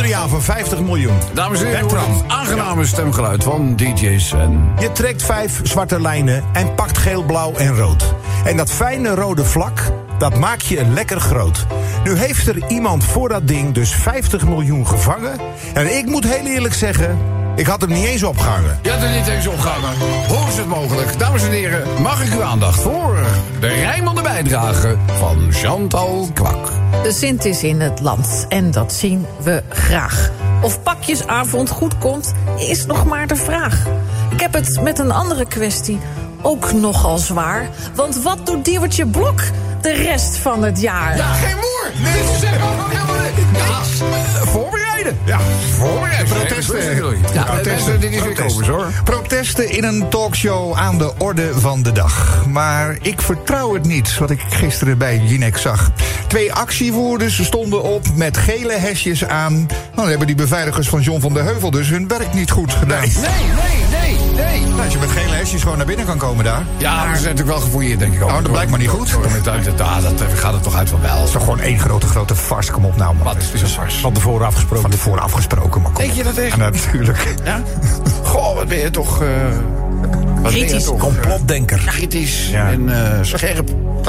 [0.00, 1.18] Mondriaan van 50 miljoen.
[1.34, 1.90] Dames en heren,
[2.26, 4.72] aangename stemgeluid van DJ Sven.
[4.78, 8.14] Je trekt vijf zwarte lijnen en pakt geel, blauw en rood.
[8.44, 11.66] En dat fijne rode vlak, dat maak je lekker groot.
[12.04, 15.38] Nu heeft er iemand voor dat ding dus 50 miljoen gevangen.
[15.74, 17.18] En ik moet heel eerlijk zeggen,
[17.56, 18.78] ik had hem niet eens opgehangen.
[18.82, 19.98] Je had er niet eens opgehangen.
[20.28, 21.18] Hoe is het mogelijk?
[21.18, 23.16] Dames en heren, mag ik uw aandacht voor
[23.60, 26.68] de rijmende bijdrage van Chantal Kwak.
[27.02, 30.30] De Sint is in het land en dat zien we graag.
[30.62, 33.86] Of pakjesavond goed komt, is nog maar de vraag.
[34.30, 35.98] Ik heb het met een andere kwestie
[36.42, 37.68] ook nogal zwaar.
[37.94, 39.40] Want wat doet Diewertje Blok
[39.80, 41.16] de rest van het jaar?
[41.16, 42.12] Ja, geen moer!
[42.12, 43.44] Dit is helemaal helemaal niet.
[43.56, 45.18] Ja, eh, voorbereiden.
[45.24, 45.38] Ja,
[45.78, 46.34] voorbereiden.
[46.34, 46.94] Protesten.
[47.32, 47.94] Ja, Protesten.
[47.94, 48.34] eh, dit is weer.
[48.34, 48.86] Kobus, hoor.
[49.04, 52.44] Protesten in een talkshow aan de orde van de dag.
[52.48, 55.90] Maar ik vertrouw het niet, wat ik gisteren bij Jinek zag.
[56.26, 59.52] Twee actievoerders stonden op met gele hesjes aan.
[59.54, 62.72] Nou, dan hebben die beveiligers van John van der Heuvel dus hun werk niet goed
[62.72, 63.00] gedaan.
[63.00, 63.22] Nee, nee,
[64.00, 64.29] nee, nee.
[64.80, 66.62] Nou, als je met gele hesjes gewoon naar binnen kan komen daar...
[66.76, 68.28] Ja, maar ze zijn natuurlijk wel gefouilleerd, denk ik ook.
[68.28, 69.08] Oh, dat blijkt maar niet goed.
[69.76, 71.24] Ja, dat gaat er toch uit van wel.
[71.24, 72.72] is toch gewoon één grote, grote farce.
[72.72, 73.24] Kom op nou, man.
[73.24, 73.94] Wat is een fars?
[73.94, 74.82] Van tevoren afgesproken.
[74.82, 76.56] Van tevoren afgesproken, maar kom Denk je dat echt?
[76.56, 77.34] Ja, natuurlijk.
[77.44, 77.62] Ja?
[78.30, 79.22] Goh, wat ben je toch...
[79.22, 79.28] eh
[80.42, 80.84] wat ben je Kritisch.
[80.84, 81.82] toch, eh, Complotdenker.
[81.86, 82.70] kritisch Ja.
[82.70, 83.68] en eh, scherp.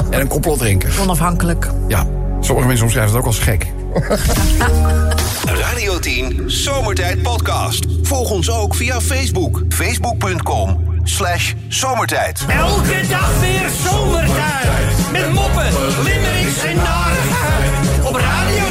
[0.09, 0.93] En een complotdrinker.
[1.01, 1.69] Onafhankelijk.
[1.87, 2.05] Ja,
[2.39, 3.67] sommige mensen omschrijven het ook als gek.
[5.45, 7.85] Radio 10 Zomertijd Podcast.
[8.01, 9.61] Volg ons ook via Facebook.
[9.69, 12.45] Facebook.com slash zomertijd.
[12.47, 15.11] Elke dag weer zomertijd.
[15.11, 15.71] Met moppen,
[16.03, 18.05] limmerings en narigheid.
[18.05, 18.70] Op Radio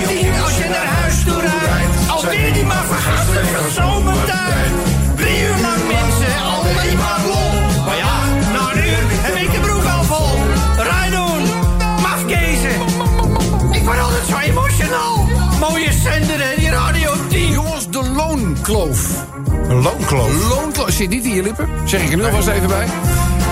[18.66, 19.24] loonkloof.
[19.68, 20.48] Een loonkloof.
[20.48, 20.90] Loonkloof.
[20.90, 21.68] Zit niet in je lippen.
[21.84, 22.86] Zeg ik er nu alvast even bij.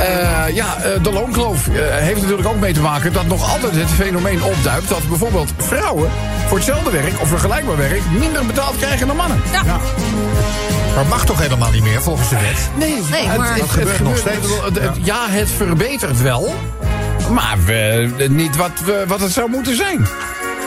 [0.01, 3.75] Eh, ja, eh, de loonkloof eh, heeft natuurlijk ook mee te maken dat nog altijd
[3.75, 6.11] het fenomeen opduikt dat bijvoorbeeld vrouwen
[6.47, 9.41] voor hetzelfde werk of vergelijkbaar werk minder betaald krijgen dan mannen.
[9.53, 9.63] Ja,
[10.95, 12.69] Maar mag toch helemaal niet meer, volgens de wet?
[12.77, 14.47] Nee, Nee, het- maar- het, Dat gebeurt nog steeds.
[14.65, 16.55] het- het- ja, het verbetert wel,
[17.31, 20.07] maar we, niet wat, we, wat het zou moeten zijn.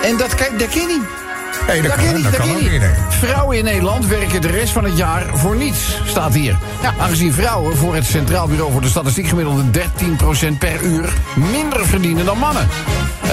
[0.03, 1.20] En dat, dat ken je niet.
[1.67, 2.79] Nee, dat Dat kan, niet, dat kan ook je niet.
[2.79, 2.89] nee.
[3.09, 6.55] Vrouwen in Nederland werken de rest van het jaar voor niets, staat hier.
[6.99, 12.25] Aangezien vrouwen voor het Centraal Bureau voor de Statistiek gemiddelde 13% per uur minder verdienen
[12.25, 12.67] dan mannen.
[13.21, 13.29] eh,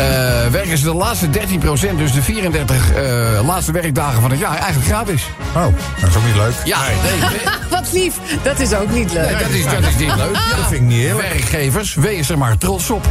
[0.50, 4.86] werken ze de laatste 13% dus de 34 eh, laatste werkdagen van het jaar, eigenlijk
[4.86, 5.22] gratis.
[5.56, 5.64] Oh,
[6.00, 6.52] dat is ook niet leuk.
[6.64, 7.30] Ja, nee, nee,
[7.70, 8.14] Wat lief.
[8.42, 9.24] Dat is ook niet leuk.
[9.30, 10.34] nee, dat, is, dat is niet leuk.
[10.34, 11.28] Ja, Dat vind ik niet eerlijk.
[11.28, 13.06] Werkgevers, wees er maar trots op.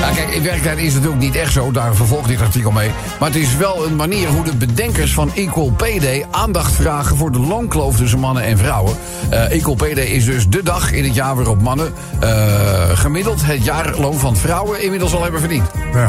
[0.00, 0.10] Ja.
[0.14, 1.70] kijk, in werkelijkheid is het natuurlijk niet echt zo.
[1.70, 2.90] Daar vervolgt dit artikel mee.
[3.18, 6.26] Maar het is wel een manier hoe de bedenkers van Equal Pay Day...
[6.30, 8.96] aandacht vragen voor de loonkloof tussen mannen en vrouwen.
[9.30, 11.94] Eh, Equal Pay Day is dus de dag in het jaar waarop mannen...
[12.20, 15.68] eh, gemiddeld het jaarloon van vrouwen inmiddels al hebben verdiend.
[15.92, 16.08] Ja.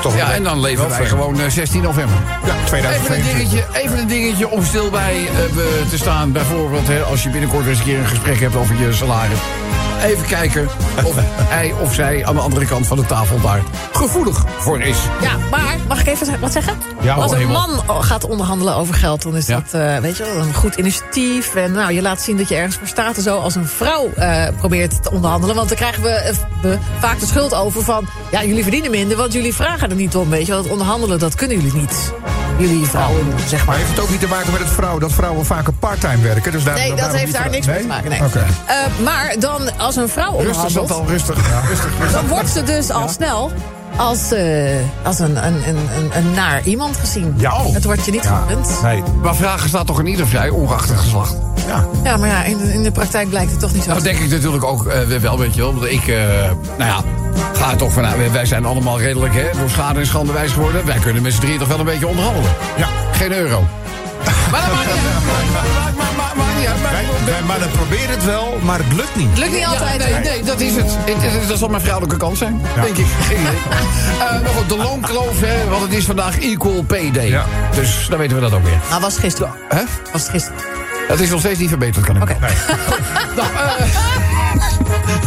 [0.00, 2.16] Toch Ja, en dan leven wij gewoon eh, 16 november.
[2.44, 3.36] Ja, Even een, 2022.
[3.36, 6.32] dingetje, even een dingetje om stil bij eh, te staan.
[6.32, 9.38] Bijvoorbeeld hè, als je binnenkort eens een keer een gesprek hebt over je salaris.
[10.04, 10.68] Even kijken
[11.04, 11.14] of
[11.48, 13.62] hij of zij aan de andere kant van de tafel daar
[13.92, 14.98] gevoelig voor is.
[15.22, 16.74] Ja, maar mag ik even wat zeggen?
[17.00, 19.54] Ja, Als een man gaat onderhandelen over geld, dan is Ja.
[19.60, 21.54] dat eh, weet je wel, een goed initiatief.
[21.54, 23.38] En nou, je laat zien dat je ergens voor staat en zo.
[23.38, 25.56] Als een vrouw eh, probeert te onderhandelen.
[25.56, 28.06] Want dan krijgen we, eh, we vaak de schuld over van...
[28.30, 30.30] ja, jullie verdienen minder, want jullie vragen er niet om.
[30.30, 32.12] Weet je wel, het onderhandelen, dat kunnen jullie niet.
[32.58, 33.76] Jullie vrouwen, zeg Maar maar.
[33.76, 36.52] heeft het ook niet te maken met het vrouw, dat vrouwen vaker parttime werken?
[36.52, 38.10] Dus daar, Nee, dat daarom heeft daar niks mee te maken.
[38.10, 38.22] Nee.
[38.22, 38.38] Oké.
[38.66, 40.88] Eh, maar dan, als een vrouw Rustig, onderhandelt...
[40.88, 41.36] Chantal, rustig.
[41.68, 42.12] rustig, rustig.
[42.20, 43.52] dan wordt ze dus al snel
[43.96, 44.70] als, eh,
[45.02, 47.34] als een, een, een, een, een naar iemand gezien.
[47.36, 47.56] Ja.
[47.56, 47.74] Oh.
[47.74, 48.42] Het wordt je niet Ja.
[48.46, 48.78] gegund.
[48.82, 49.02] Nee.
[49.22, 51.36] Maar vragen staat toch in ieder vrij, ongeacht het geslacht.
[51.66, 51.84] Ja.
[52.04, 53.90] Ja, maar ja, in de, in de praktijk blijkt het toch niet zo.
[53.90, 55.74] Nou denk ik natuurlijk ook eh, wel, weet je wel.
[55.74, 56.16] Want ik, eh,
[56.78, 57.00] nou ja,
[57.52, 58.16] ga er toch vanuit.
[58.16, 60.86] wij- Wij zijn allemaal redelijk hè, door schade en schande wijs geworden.
[60.86, 62.50] Wij kunnen met z'n drieën toch wel een beetje onderhandelen.
[62.76, 62.86] Ja.
[63.12, 63.64] Geen euro.
[64.50, 66.04] Maar dat maakt niet uit.
[66.68, 66.82] Uit.
[66.82, 69.38] Maar- Wij, wij mannen proberen het wel, maar het lukt niet.
[69.38, 69.98] Lukt niet Ja, altijd.
[69.98, 70.96] nee, nee, dat is het.
[71.04, 73.06] Het- het- Dat zal mijn vrouwelijke kant zijn, denk ik.
[73.20, 73.50] Geen idee.
[74.14, 77.28] Eh, maar goed, de loonkloof, hè, want het is vandaag Equal Pay Day.
[77.28, 77.44] Ja.
[77.74, 78.78] Dus dan weten we dat ook weer.
[78.88, 79.52] Nou, was het gisteren.
[79.68, 79.82] Hè?
[80.12, 80.58] Was het gisteren.
[81.08, 82.36] Het is nog steeds niet verbeterd, kan ik Oké.
[83.36, 83.84] Nou, eh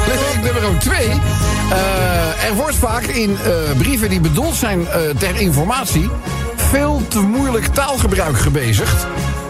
[0.08, 1.10] lezing nummer 2.
[2.48, 6.10] er wordt vaak in eh, brieven die bedoeld zijn eh, ter informatie...
[6.56, 9.06] veel te moeilijk taalgebruik gebezigd.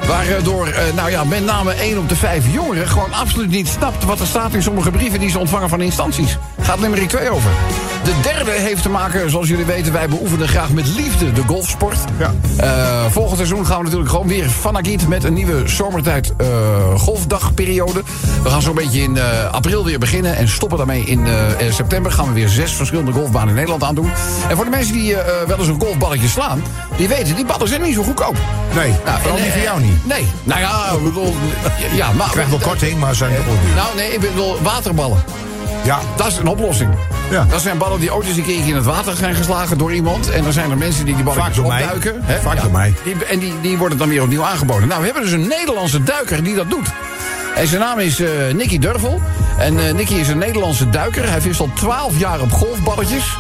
[0.08, 2.88] Waardoor, eh, nou ja, met name 1 op de 5 jongeren...
[2.88, 5.20] gewoon absoluut niet snapt wat er staat in sommige brieven...
[5.20, 6.38] die ze ontvangen van instanties.
[6.62, 7.52] Gaat nummer 2 over.
[8.08, 9.93] De derde heeft te maken, zoals jullie weten...
[9.93, 11.98] wij beoefenen graag met liefde de golfsport.
[12.17, 12.34] Ja.
[12.58, 15.08] Eh, volgend seizoen gaan we natuurlijk gewoon weer van Agiet...
[15.08, 16.48] met een nieuwe zomertijd eh,
[16.96, 18.02] golfdagperiode.
[18.43, 20.36] We gaan zo'n beetje in eh, april weer beginnen...
[20.36, 21.28] en stoppen daarmee in
[21.70, 22.12] september.
[22.12, 24.12] Gaan we weer zes verschillende golfbanen in Nederland aandoen.
[24.50, 25.15] En voor de mensen die
[25.48, 26.63] wel eens een golfballetje slaan...
[26.98, 28.36] die weten, die ballen zijn niet zo goedkoop.
[28.76, 30.06] Nee, Nou, vooral en, niet voor jou niet.
[30.06, 30.28] Nee.
[30.43, 31.36] Nou ja, ik bedoel...
[31.96, 32.26] Ja, maar...
[32.26, 33.76] Je krijgt wel korting, maar zijn toch wel duur.
[33.76, 35.46] Nou, nee, ik bedoel waterballen.
[35.88, 36.89] Ja, Dat is een oplossing.
[37.30, 37.45] Ja.
[37.50, 40.30] Dat zijn ballen die ooit eens een keertje in het water zijn geslagen door iemand.
[40.30, 41.84] En dan zijn er mensen die die balletjes Vaak door mij.
[41.84, 42.21] opduiken.
[42.23, 42.39] hè?
[42.39, 42.93] Vaak door mij.
[43.04, 44.88] Die, en die, die worden dan weer opnieuw aangeboden.
[44.88, 46.88] Nou, we hebben dus een Nederlandse duiker die dat doet.
[47.56, 49.21] En zijn naam is eh Nicky Durvel.
[49.58, 51.30] En eh Nicky is een Nederlandse duiker.
[51.30, 53.38] Hij vist al 12 jaar op golfballetjes.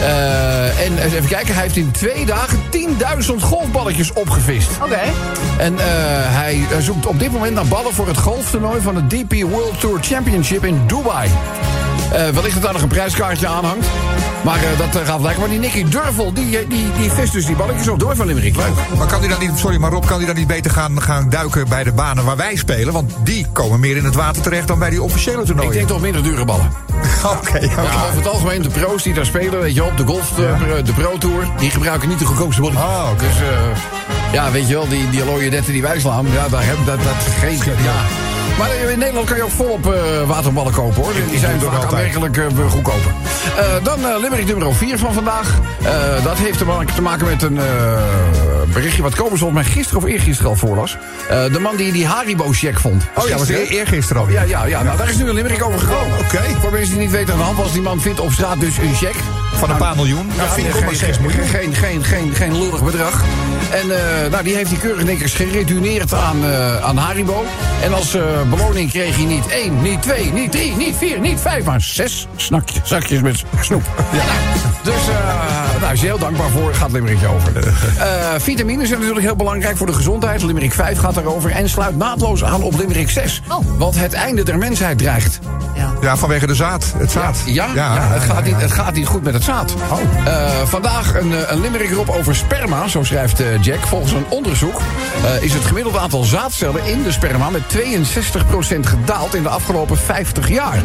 [0.00, 4.70] Eh, en eens even kijken, hij heeft in twee dagen 10.000 golfballetjes opgevist.
[4.82, 5.00] Oké.
[5.58, 5.84] En eh,
[6.36, 9.98] hij zoekt op dit moment naar ballen voor het golftoernooi van de DP World Tour
[10.02, 11.28] Championship in Dubai.
[12.12, 13.86] Eh wellicht dat daar nog een prijskaartje aan hangt.
[14.44, 15.40] Maar eh, dat eh, gaat blijken.
[15.40, 18.56] Maar die Nicky Durvel, die, die, die vist dus die balletjes op door van Limerick.
[18.56, 18.66] Leuk.
[18.98, 21.28] Maar kan hij dan niet, sorry, maar Rob, kan hij dan niet beter gaan, gaan
[21.30, 22.92] duiken bij de banen waar wij spelen?
[22.92, 25.72] Want die komen meer in het water terecht dan bij die officiële Ik toernooien.
[25.72, 26.72] denk toch minder dure ballen.
[27.36, 27.58] Oké.
[27.58, 30.30] Ja, over het algemeen, de pro's die daar spelen, weet je wel, op de golf,
[30.30, 32.76] de, de Pro Tour, die gebruiken niet de goedkoopste ballen.
[32.76, 33.24] Oh, oké.
[33.24, 36.84] Dus eh, ja, weet je wel, die, die alloye die wij slaan, ja, daar hebben
[36.84, 37.56] dat, dat geen.
[37.56, 38.29] Ja.
[38.60, 41.12] Maar in Nederland kan je ook volop eh, waterballen kopen hoor.
[41.30, 41.92] Die zijn altijd.
[41.92, 43.12] aanmerkelijk eh, goedkoper.
[43.56, 45.58] Eh, dan eh Limerick nummer 4 van vandaag.
[46.24, 47.58] Dat heeft te maken, te maken met een
[48.72, 50.96] berichtje wat Kobus volgens mij gisteren of eergisteren al voorlas.
[51.28, 53.02] De man die die Haribo-check vond.
[53.14, 54.28] Oh ja, was eer- eergisteren al.
[54.28, 54.82] Ja, ja, ja.
[54.82, 56.18] Nou, daar is nu een limerick over gekomen.
[56.18, 56.42] Oh, oké.
[56.60, 58.76] Voor mensen die niet weten aan de hand was, die man vindt op straat dus
[58.78, 59.14] een check.
[59.60, 60.30] Van een paar miljoen.
[60.36, 61.46] Ja, vind ik geen- ook maar geen, 6 miljoen.
[61.46, 63.22] Geen, geen, geen, geen lullig bedrag.
[63.70, 63.90] En
[64.24, 67.44] eh, nou, die heeft hij keurig netjes geretourneerd aan, eh, aan Haribo.
[67.82, 71.40] En als eh, beloning kreeg hij niet één, niet twee, niet drie, niet vier, niet
[71.40, 73.82] vijf, maar zes snakjes, zakjes met snoep.
[74.12, 74.22] Ja.
[74.82, 76.74] Dus eh, daar is hij heel dankbaar voor.
[76.74, 77.56] Gaat Limerickje over.
[77.56, 78.06] Eh
[78.38, 80.42] vitamines zijn natuurlijk heel belangrijk voor de gezondheid.
[80.42, 81.50] Limerick 5 gaat daarover.
[81.50, 83.42] En sluit naadloos aan op Limerick 6.
[83.48, 83.58] Oh.
[83.78, 85.38] Want het einde der mensheid dreigt.
[85.80, 85.92] Ja.
[86.00, 86.92] Ja, vanwege de zaad.
[86.96, 87.42] Het zaad.
[87.46, 89.74] Ja, ja, het, gaat niet, het gaat niet goed met het zaad.
[89.90, 90.26] Oh.
[90.26, 93.86] Eh, vandaag een, eh, een limerick erop over sperma, zo schrijft eh, Jack.
[93.86, 94.80] Volgens een onderzoek
[95.40, 97.50] is het gemiddelde aantal zaadcellen in de sperma...
[97.50, 100.82] met 62% gedaald in de afgelopen 50 jaar.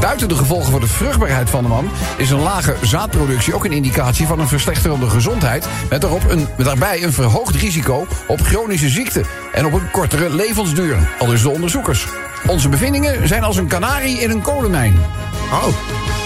[0.00, 1.90] Buiten de gevolgen voor de vruchtbaarheid van de man...
[2.16, 5.66] is een lage zaadproductie ook een indicatie van een verslechterende gezondheid...
[5.90, 9.24] met, daarop een, met daarbij een verhoogd risico op chronische ziekten...
[9.52, 12.06] en op een kortere levensduur, al dus de onderzoekers.
[12.46, 15.00] Onze bevindingen zijn als een kanarie in een kolenmijn.
[15.52, 15.66] Oh,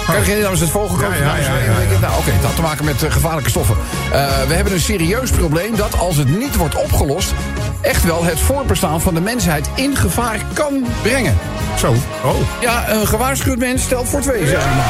[0.07, 1.19] Kan je namens het vogelkoot?
[1.19, 3.77] Ja, ja, ja, ja, Nou, oké, het had te maken met eh, gevaarlijke stoffen.
[4.13, 7.33] Eh, we hebben een serieus probleem dat als het niet wordt opgelost...
[7.81, 11.39] echt wel het voorbestaan van de mensheid in gevaar kan brengen.
[11.79, 11.95] Zo.
[12.25, 12.35] Oh.
[12.61, 14.87] Ja, een gewaarschuwd mens stelt voor twee, zeg maar.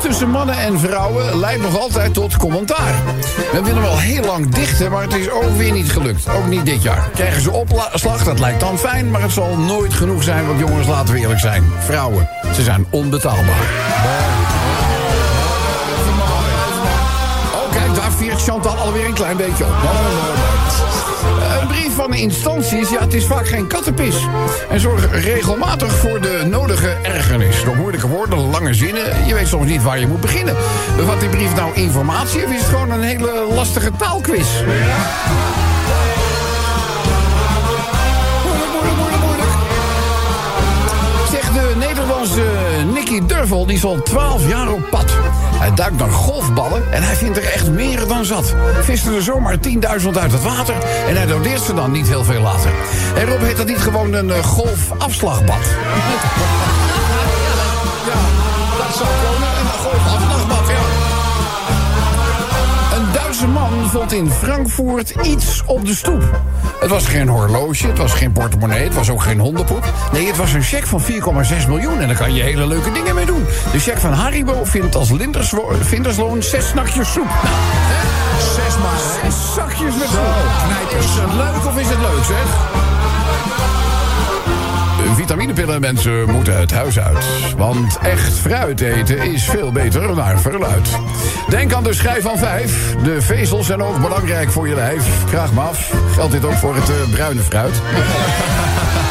[0.00, 2.94] Tussen mannen en vrouwen leidt nog altijd tot commentaar.
[3.52, 6.28] We willen wel heel lang dichten, maar het is ook weer niet gelukt.
[6.28, 7.08] Ook niet dit jaar.
[7.14, 10.46] Krijgen ze opslag, dat lijkt dan fijn, maar het zal nooit genoeg zijn.
[10.46, 11.64] Want jongens, laten we eerlijk zijn.
[11.78, 13.62] Vrouwen, ze zijn onbetaalbaar.
[17.54, 20.55] Oh, kijk, daar viert Chantal alweer een klein beetje op.
[21.60, 24.16] Een brief van de instanties, ja, het is vaak geen kattenpis.
[24.68, 27.64] En zorg regelmatig voor de nodige ergernis.
[27.64, 30.56] Door moeilijke woorden, lange zinnen, je weet soms niet waar je moet beginnen.
[30.96, 34.48] Bevat die brief nou informatie of is het gewoon een hele lastige taalquiz?
[41.30, 42.44] Zegt de Nederlandse
[42.92, 45.25] Nicky Durvel, die is al 12 jaar op pad.
[45.58, 48.54] Hij duikt naar golfballen en hij vindt er echt meer dan zat.
[48.80, 50.74] Vist er zomaar 10.000 uit het water
[51.08, 52.70] en hij dodeert ze dan niet heel veel later.
[53.16, 55.62] En Rob heet dat niet gewoon een eh, golfafslagbad?
[58.10, 58.20] ja,
[58.78, 59.55] dat zou.
[63.88, 66.40] Vond in Frankfurt iets op de stoep.
[66.80, 69.92] Het was geen horloge, het was geen portemonnee, het was ook geen hondenpoep.
[70.12, 73.14] Nee, het was een cheque van 4,6 miljoen en daar kan je hele leuke dingen
[73.14, 73.44] mee doen.
[73.72, 75.12] De cheque van Haribo vindt als
[75.80, 77.28] vindersloon zes snakjes soep.
[77.42, 77.56] Nou?
[78.54, 80.98] Zes maar, Zes zakjes met soep.
[80.98, 83.75] Is het leuk of is het leuk, zeg?
[85.26, 87.24] Vitaminepillen, mensen, moeten het huis uit.
[87.56, 90.88] Want echt fruit eten is veel beter naar verluid.
[91.48, 92.94] Denk aan de schijf van vijf.
[93.02, 95.24] De vezels zijn ook belangrijk voor je lijf.
[95.28, 95.92] Graag maar af.
[96.12, 97.74] Geldt dit ook voor het eh, bruine fruit?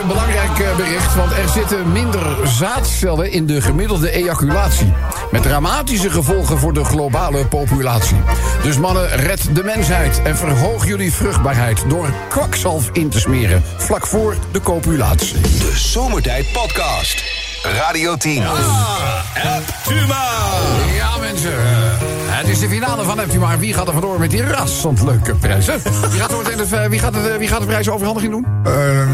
[0.00, 1.14] een belangrijk eh, bericht.
[1.14, 4.92] Want er zitten minder zaadcellen in de gemiddelde ejaculatie.
[5.30, 8.16] Met dramatische gevolgen voor de globale populatie.
[8.62, 11.84] Dus mannen, red de mensheid en verhoog jullie vruchtbaarheid...
[11.88, 15.40] door kwakzalf in te smeren, vlak voor de copulatie.
[15.40, 17.22] De Zomertijd Podcast.
[17.62, 18.42] Radio 10.
[20.94, 22.13] Ja, mensen.
[22.44, 23.58] Het is de finale van Hebt u maar.
[23.58, 25.74] Wie gaat er vandoor met die rassend leuke prijzen?
[26.10, 28.46] Wie gaat, er meteen het, eh, wie gaat, het, eh, wie gaat de prijsoverhandiging doen?
[28.64, 28.72] Eh,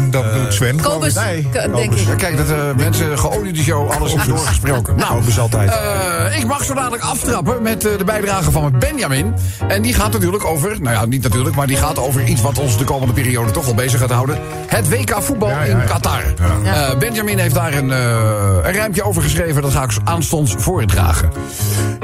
[0.09, 0.81] dat doet Sven.
[0.81, 1.49] Kobus, Nee.
[1.51, 1.97] denk ik.
[2.07, 4.95] Ja, Kijk, dat eh, mensen geoliede show, alles is doorgesproken.
[4.95, 5.69] Nou, Kobus altijd.
[5.71, 9.33] eh, ik mag zo dadelijk aftrappen met de bijdrage van Benjamin.
[9.67, 12.59] En die gaat natuurlijk over, nou ja, niet natuurlijk, maar die gaat over iets wat
[12.59, 14.39] ons de komende periode toch wel bezig gaat houden.
[14.67, 15.85] Het WK voetbal Ja, ja, in.
[15.87, 16.23] Qatar.
[16.63, 16.89] Ja.
[16.89, 18.09] Eh, Benjamin heeft daar een, eh
[18.63, 21.29] een rijmpje over geschreven, dat ga ik aanstonds voordragen.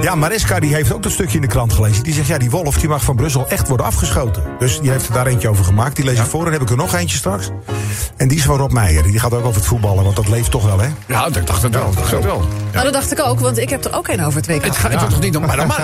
[0.02, 2.04] Ja, Mariska die heeft ook dat stukje in de krant gelezen.
[2.04, 4.44] Die zegt, ja, die wolf die mag van Brussel echt worden afgeschoten.
[4.60, 5.96] Dus die heeft er daar eentje over gemaakt.
[5.96, 6.46] Die lees ik voor.
[6.46, 7.50] En heb ik er nog eentje straks.
[8.18, 9.04] En die is van Rob Meijer.
[9.04, 10.88] Die gaat ook over het voetballen, want dat leeft toch wel, hè?
[11.08, 11.90] Ja, ik dacht het wel.
[11.90, 12.48] Ik dacht het wel.
[12.78, 14.80] Nou, dat dacht ik ook, want ik heb er ook een over twee Het keer.
[14.80, 15.46] gaat het toch niet om.
[15.46, 15.78] Maar normaal.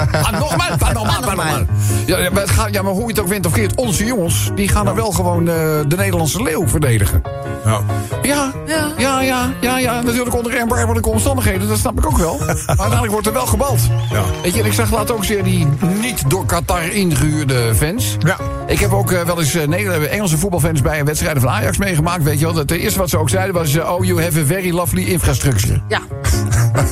[0.80, 1.36] Maar normaal.
[1.36, 1.66] Maar.
[2.06, 4.06] Ja, ja, maar het gaat, ja, maar hoe je het ook wint of keert, onze
[4.06, 5.56] jongens, die gaan er wel gewoon eh,
[5.88, 7.22] de Nederlandse leeuw verdedigen.
[7.66, 7.80] Ja.
[8.22, 8.92] Ja, Ja.
[8.98, 12.38] ja, ja, ja, ja, natuurlijk onder erbarmelijke omstandigheden, dat snap ik ook wel.
[12.40, 13.80] Maar uiteindelijk wordt er wel gebald.
[14.12, 14.24] Ja.
[14.44, 15.68] Weet je, en ik zag later ook zeer die
[16.02, 18.16] niet door Qatar ingehuurde fans.
[18.20, 18.38] Ja.
[18.68, 21.78] Ik heb ook eh, wel eens eh, Nederlandse- Engelse voetbalfans bij een wedstrijd van Ajax
[21.78, 22.24] meegemaakt.
[22.24, 24.72] Weet je wel, het eerste wat ze ook zeiden was: Oh, you have a very
[24.72, 25.82] lovely infrastructure.
[25.88, 26.00] Ja.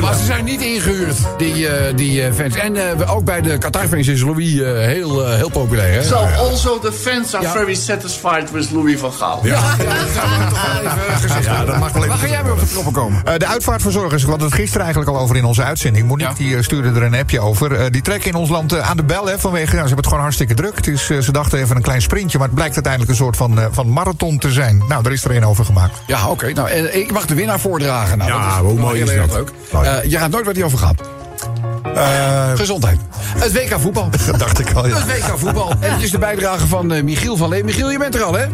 [0.00, 2.54] Maar ze zijn niet ingehuurd, die, eh, die eh, fans.
[2.54, 5.92] En eh, ook bij de Qatar-fans is Louis heel, heel populair.
[5.92, 6.02] Hè?
[6.02, 7.52] So also the fans are Ja.
[7.52, 9.40] very satisfied with Louis van Gaal.
[9.42, 11.66] Ja, ja, dat ik toch wel even gezegd Ja, hebben.
[11.66, 13.22] dat mag wel even Waar ga jij mee op de proppen komen?
[13.24, 16.06] Eh, de uitvaartverzorgers, we hadden het gisteren eigenlijk al over in onze uitzending.
[16.06, 16.50] Monique Ja.
[16.54, 17.72] die stuurde er een appje over.
[17.72, 20.06] Eh, die trekken in ons land aan de bel, hè, vanwege, nou, ze hebben het
[20.06, 20.76] gewoon hartstikke druk.
[20.76, 23.36] Het is, eh, ze dachten even een klein sprintje, maar het blijkt uiteindelijk een soort
[23.36, 24.82] van, van marathon te zijn.
[24.88, 25.98] Nou, daar is er een over gemaakt.
[26.06, 26.52] Ja, oké.
[26.52, 28.18] nou, en ik mag de winnaar voordragen.
[28.18, 29.80] Nou, Ja, is hoe mooi heel erg dat?
[29.80, 30.02] leuk.
[30.04, 31.00] Eh, je gaat nooit waar die over gaat.
[31.94, 33.00] Eh, Gezondheid.
[33.38, 34.08] Het WK voetbal.
[34.26, 34.96] Dat dacht ik al, ja.
[34.96, 35.70] Het WK voetbal.
[35.80, 37.64] En het is de bijdrage van eh, Michiel van Leen.
[37.64, 38.44] Michiel, je bent er al, hè?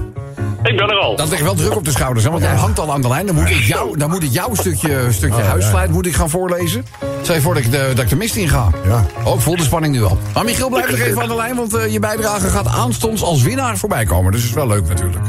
[0.63, 1.17] Ik ben er al.
[1.17, 2.31] Dat ligt wel druk op de schouders, hè?
[2.31, 3.27] Want hij hangt al aan de lijn.
[3.27, 6.87] Dan moet ik jou, dan moet ik jouw stukje, stukje huisvlijt moet ik gaan voorlezen.
[7.23, 8.71] Stel je voor dat ik de, dat ik de mist in ga.
[8.85, 9.05] Ja.
[9.25, 10.19] Oh, ik voel de spanning nu al.
[10.35, 13.43] Maar Michiel, blijf nog even aan de lijn, want eh, je bijdrage gaat aanstonds als
[13.43, 14.33] winnaar voorbij komen.
[14.33, 15.25] Dus dat is wel leuk natuurlijk.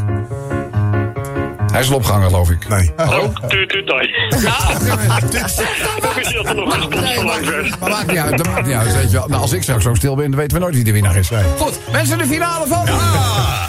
[1.75, 2.67] Hij is al opgehangen, geloof ik.
[2.67, 2.91] nee.
[2.97, 4.41] Oh, tuut, tuut, tuut.
[4.41, 4.57] Ja,
[6.09, 7.79] Officieel nog een sponsor langs werd.
[7.79, 9.27] maar maakt niet uit, dat maakt niet uit, weet je wel.
[9.27, 11.29] Nou, als ik straks zo stil ben, dan weten we nooit wie de winnaar is.
[11.57, 12.79] Goed, mensen, de finale van...
[12.81, 13.64] Ik begin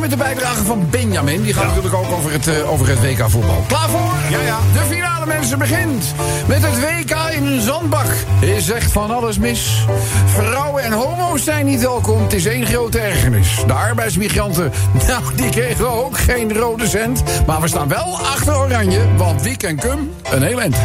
[0.00, 1.42] beginnen met de bijdrage van Benjamin.
[1.42, 3.64] Die gaat natuurlijk ook over het, eh, over het WK voetbal.
[3.66, 4.12] Klaar voor?
[4.30, 4.58] Ja, ja.
[4.72, 6.14] De finale mensen begint
[6.46, 8.06] met het WK in een zandbak.
[8.40, 9.84] Is echt van alles mis.
[10.26, 12.22] Vrouwen en homo's zijn niet welkom.
[12.22, 13.62] Het is één grote ergernis.
[13.66, 14.72] De arbeidsmigranten,
[15.08, 17.22] nou, die kregen ook geen rode cent.
[17.46, 20.76] Maar we staan wel achter Oranje, want Wiek en Cum een heel eind.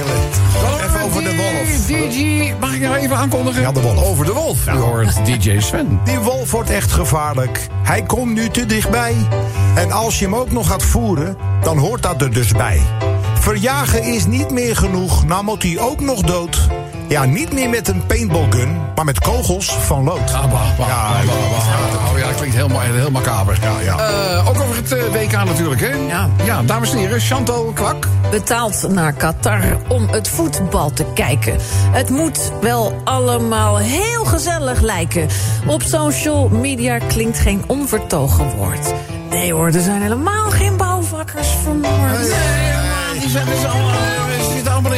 [0.00, 0.47] Even
[1.18, 1.86] over de wolf.
[1.86, 3.60] DJ, mag ik nog even aankondigen?
[3.60, 4.04] Ja, de wolf.
[4.04, 4.66] Over de wolf.
[4.66, 6.00] U hoort DJ Sven.
[6.04, 7.66] Die wolf wordt echt gevaarlijk.
[7.82, 9.14] Hij komt nu te dichtbij.
[9.74, 12.80] En als je hem ook nog gaat voeren, dan hoort dat er dus bij.
[13.40, 16.68] Verjagen is niet meer genoeg, nou moet hij ook nog dood.
[17.08, 20.32] Ja, niet meer met een paintballgun, maar met kogels van lood.
[20.34, 23.58] Ah, bah, bah, bah, Klinkt helemaal, heel macaber.
[23.62, 23.98] Ja, ja.
[23.98, 25.94] Eh, ook over het eh, WK natuurlijk, hè?
[26.08, 26.28] Ja.
[26.44, 28.08] Ja, dames en heren, Chantal Kwak.
[28.30, 31.56] betaald naar Qatar om het voetbal te kijken.
[31.90, 35.28] Het moet wel allemaal heel gezellig lijken.
[35.66, 38.92] Op social media klinkt geen onvertogen woord.
[39.30, 42.34] Nee hoor, er zijn helemaal geen bouwvakkers vermoord.
[43.20, 43.92] Die zijn dus allemaal,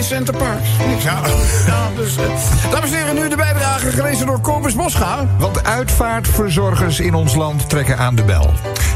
[0.01, 0.61] in Center Park.
[0.87, 1.31] Niks aan.
[1.67, 5.27] Ja, dus, eh, dames en heren, nu de bijdrage gelezen door Kobus Bosga.
[5.39, 8.51] Want uitvaartverzorgers in ons land trekken aan de bel.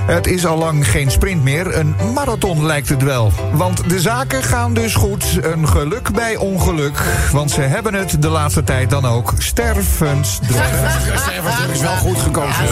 [0.06, 3.32] Het is al lang geen sprint meer, een marathon lijkt het wel.
[3.52, 7.02] Want de zaken gaan dus goed, een geluk bij ongeluk.
[7.32, 10.62] Want ze hebben het de laatste tijd dan ook stervensdruk.
[11.14, 12.64] Sterven is wel goed gekozen.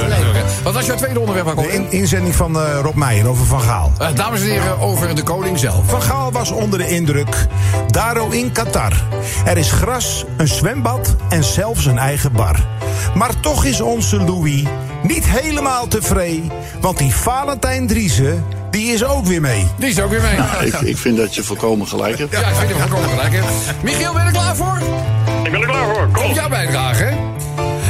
[0.62, 1.68] Wat was jouw tweede onderwerp, De Akko?
[1.68, 3.92] in- inzending van eh, Rob Meijer over Van Gaal.
[4.00, 5.86] Uh, dames en heren, over de koning zelf.
[5.86, 7.46] Van Gaal was onder de indruk.
[7.86, 8.92] Daro in Qatar.
[9.44, 12.56] Er is gras, een zwembad en zelfs een eigen bar.
[13.14, 14.62] Maar toch is onze Louis
[15.02, 16.50] niet helemaal tevreden.
[16.80, 19.66] Want die Valentijn Driessen, die is ook weer mee.
[19.76, 20.38] Die is ook weer mee.
[20.68, 22.32] Ik, ik vind dat je volkomen gelijk hebt.
[22.32, 23.32] Ja, ik vind hem volkomen gelijk.
[23.34, 23.40] hè.
[23.82, 24.78] Michiel, ben je er klaar voor?
[25.44, 26.08] Ik ben er klaar voor.
[26.12, 26.22] Kom.
[26.22, 27.02] Komt jouw bijdrage.
[27.04, 27.14] hè?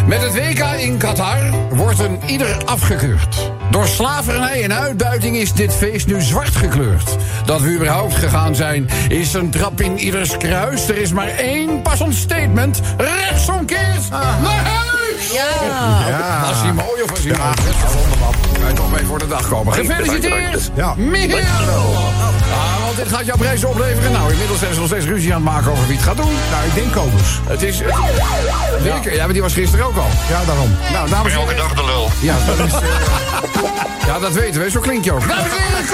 [0.07, 1.39] Met het WK in Qatar
[1.71, 3.51] wordt een ieder afgekeurd.
[3.71, 7.17] Door slavernij en uitbuiting is dit feest nu zwart gekleurd.
[7.45, 10.89] Dat we überhaupt gegaan zijn, is een trap in ieders kruis.
[10.89, 12.81] Er is maar één passend statement.
[12.97, 15.02] Rechtsomkeert naar huis!
[15.31, 16.41] Ja.
[16.49, 17.53] Was hij mooi of was hij mooi?
[17.95, 18.35] Wonderman.
[18.61, 19.73] Kan je toch mee voor de dag komen.
[19.73, 20.95] Gefeliciteerd, Ja.
[20.97, 21.39] Michiel!
[21.39, 24.13] Ah, want dit gaat jouw prijs opleveren.
[24.13, 26.33] Nou, inmiddels zijn ze nog steeds ruzie aan het maken over wie het gaat doen.
[26.51, 27.41] Nou, ik denk Kobus.
[27.47, 27.79] Het is...
[27.79, 29.11] Ja.
[29.13, 30.09] ja, maar die was gisteren ook al.
[30.29, 30.77] Ja, daarom.
[30.93, 31.57] Nou, dames en heren...
[31.57, 32.11] dag de lul.
[32.21, 32.73] Ja, dat is...
[32.73, 32.81] eh,
[34.09, 34.71] ja, dat weten we.
[34.71, 35.29] Zo klinkt je ook.
[35.29, 35.85] Dames en heren!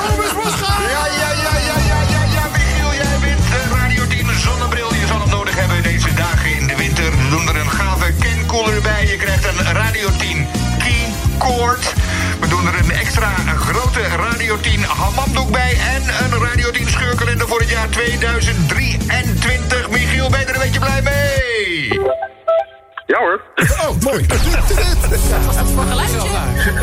[0.90, 4.94] Ja, ja, ja, ja, ja, ja, ja, Michiel, jij bent eh, Radio 10 zonnebril.
[4.94, 7.10] Je zal het nodig hebben deze dagen de winter.
[7.10, 9.06] We doen er een gave kenkoeler bij.
[9.06, 10.46] Je krijgt een Radio 10
[10.78, 11.92] keycord.
[12.40, 15.76] We doen er een extra grote Radio 10 hamamdoek bij.
[15.94, 19.90] En een Radio 10 scheurkalender voor het jaar 2023.
[19.90, 22.27] Michiel, ben je er een beetje blij mee?
[23.08, 23.40] Ja hoor.
[23.88, 24.26] Oh, mooi.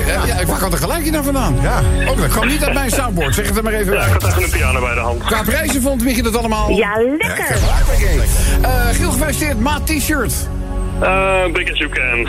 [0.08, 1.58] Ja, ja, ik pak al er gelijk naar vandaan.
[1.62, 1.82] Ja.
[2.10, 3.36] Ook dat kwam niet uit mijn soundboard.
[3.36, 4.12] Zeg het er maar even Ja, ik bij.
[4.22, 5.24] had even een piano bij de hand.
[5.24, 6.70] Qua prijzen vond Michiel het allemaal...
[6.70, 7.58] Ja, lekker.
[8.62, 9.60] Eh Giel, gefeliciteerd.
[9.60, 10.34] Maat t-shirt.
[11.02, 12.28] Eh big as you can.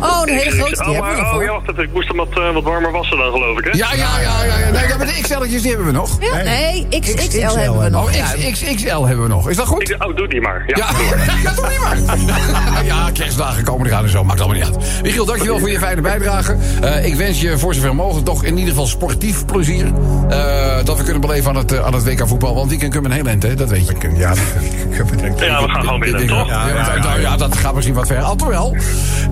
[0.00, 1.82] Oh, een hele grote, die oh, hebben maar, we oh, nog ja.
[1.82, 3.70] Ik moest hem wat, eh, wat warmer wassen dan, geloof ik, hè?
[3.70, 4.44] Ja, ja, ja.
[4.44, 4.70] ja, ja.
[4.70, 6.16] Nee, ja, maar de XL'tjes die hebben we nog.
[6.20, 8.04] Ja, nee, XXL XXL hebben we nog.
[8.04, 8.52] Oh.
[8.52, 9.48] XXL hebben we nog.
[9.48, 9.90] Is dat goed?
[9.90, 10.64] Ik- oh, doe die maar.
[10.66, 11.40] Ja, Ja, doe maar.
[11.44, 12.84] ja doe niet maar.
[12.94, 15.02] ja, kerstdagen komen eraan en zo, maakt allemaal niet uit.
[15.02, 16.56] Michiel, dankjewel voor je fijne bijdrage.
[16.80, 19.86] Eh, ik wens je voor zover mogelijk toch in ieder geval sportief plezier.
[20.28, 22.54] Eh, dat we kunnen beleven aan het, aan het WK voetbal.
[22.54, 23.54] Want weekend kunnen we een heel eind, hè?
[23.54, 23.94] Dat weet je.
[24.16, 26.48] Ja, we gaan gewoon denk- toch?
[26.48, 26.66] Ja,
[27.02, 28.22] ja, ja, dat gaat misschien wat ver.
[28.22, 28.76] Alhoewel,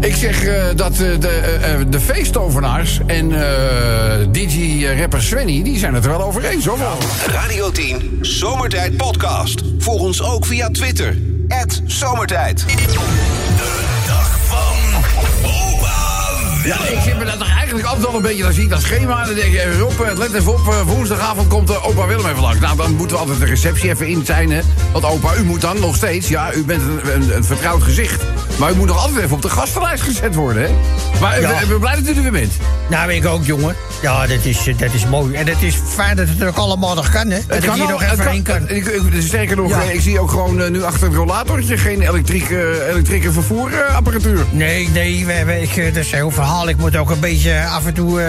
[0.03, 3.29] ik zeg eh, dat eh, de, eh, de feestovenaars en
[4.33, 5.63] DJ-rapper Svenny...
[5.63, 6.79] die zijn het er wel over eens, hoor.
[7.27, 9.63] Radio 10 Zomertijd Podcast.
[9.79, 11.17] Volg ons ook via Twitter.
[11.87, 12.65] Zomertijd.
[16.65, 18.43] Ja, ik zit me dat toch eigenlijk altijd al een beetje...
[18.43, 19.63] dan zie ik dat schema en dan denk ik...
[19.79, 22.61] Rob, eh, let even op, eh, woensdagavond komt eh, opa Willem even langs.
[22.61, 24.61] Nou, dan moeten we altijd de receptie even in zijn, hè.
[24.93, 26.29] Want opa, u moet dan nog steeds...
[26.29, 28.23] ja, u bent een, een, een vertrouwd gezicht...
[28.59, 30.69] maar u moet nog altijd even op de gastenlijst gezet worden, hè.
[31.21, 31.61] Maar Ja.
[31.61, 32.53] ik ben blij dat u er weer bent.
[32.91, 33.77] Nou, ik ook, jongen.
[34.03, 35.35] Ja, dat is, eh, dat is mooi.
[35.35, 37.39] En het is fijn dat het ook allemaal nog kan, hè?
[37.47, 38.69] Dat ik hier al- nog het even heen kan.
[38.69, 39.83] Ik, ik, sterker nog, Ja.
[39.83, 41.77] eh, ik zie ook gewoon eh, nu achter het rollatortje...
[41.79, 44.45] geen elektrieke, elektrieke vervoerapparatuur.
[44.51, 46.69] Nee, nee, we hebben, ik, dat is heel verhaal.
[46.69, 48.23] Ik moet ook een beetje af en toe,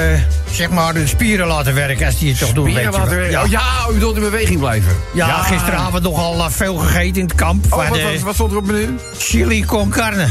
[0.51, 2.69] zeg maar, de spieren laten werken als die het toch doen.
[2.69, 3.31] Spieren je laten werken.
[3.31, 3.41] Ja.
[3.43, 3.61] Oh ja,
[3.95, 4.91] u wilt in beweging blijven.
[5.13, 7.65] Ja, gisteravond nogal veel gegeten in het kamp.
[7.73, 8.97] Oh, wat, de wat, wat stond er op het menu?
[9.17, 10.27] Chili con carne.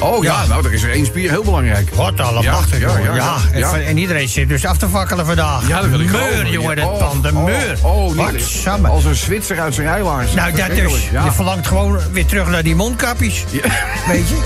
[0.00, 0.46] Oh ja, Ja.
[0.46, 1.94] nou, er is er één spier heel belangrijk.
[1.94, 3.72] Wat allemachtig, Ja, ja, ja, ja, ja.
[3.80, 5.68] en, iedereen zit dus af te fakkelen vandaag.
[5.68, 6.46] Ja, dat wil ik Meur, ook.
[6.46, 7.78] jongen, dat Oh, pand, een oh, meur.
[7.82, 8.88] Oh, Wat samme.
[8.88, 10.34] Als een Zwitser uit zijn eilaars.
[10.34, 11.08] Nou, dat dus.
[11.10, 13.44] Je verlangt gewoon weer terug naar die mondkapjes.
[14.08, 14.38] Weet je?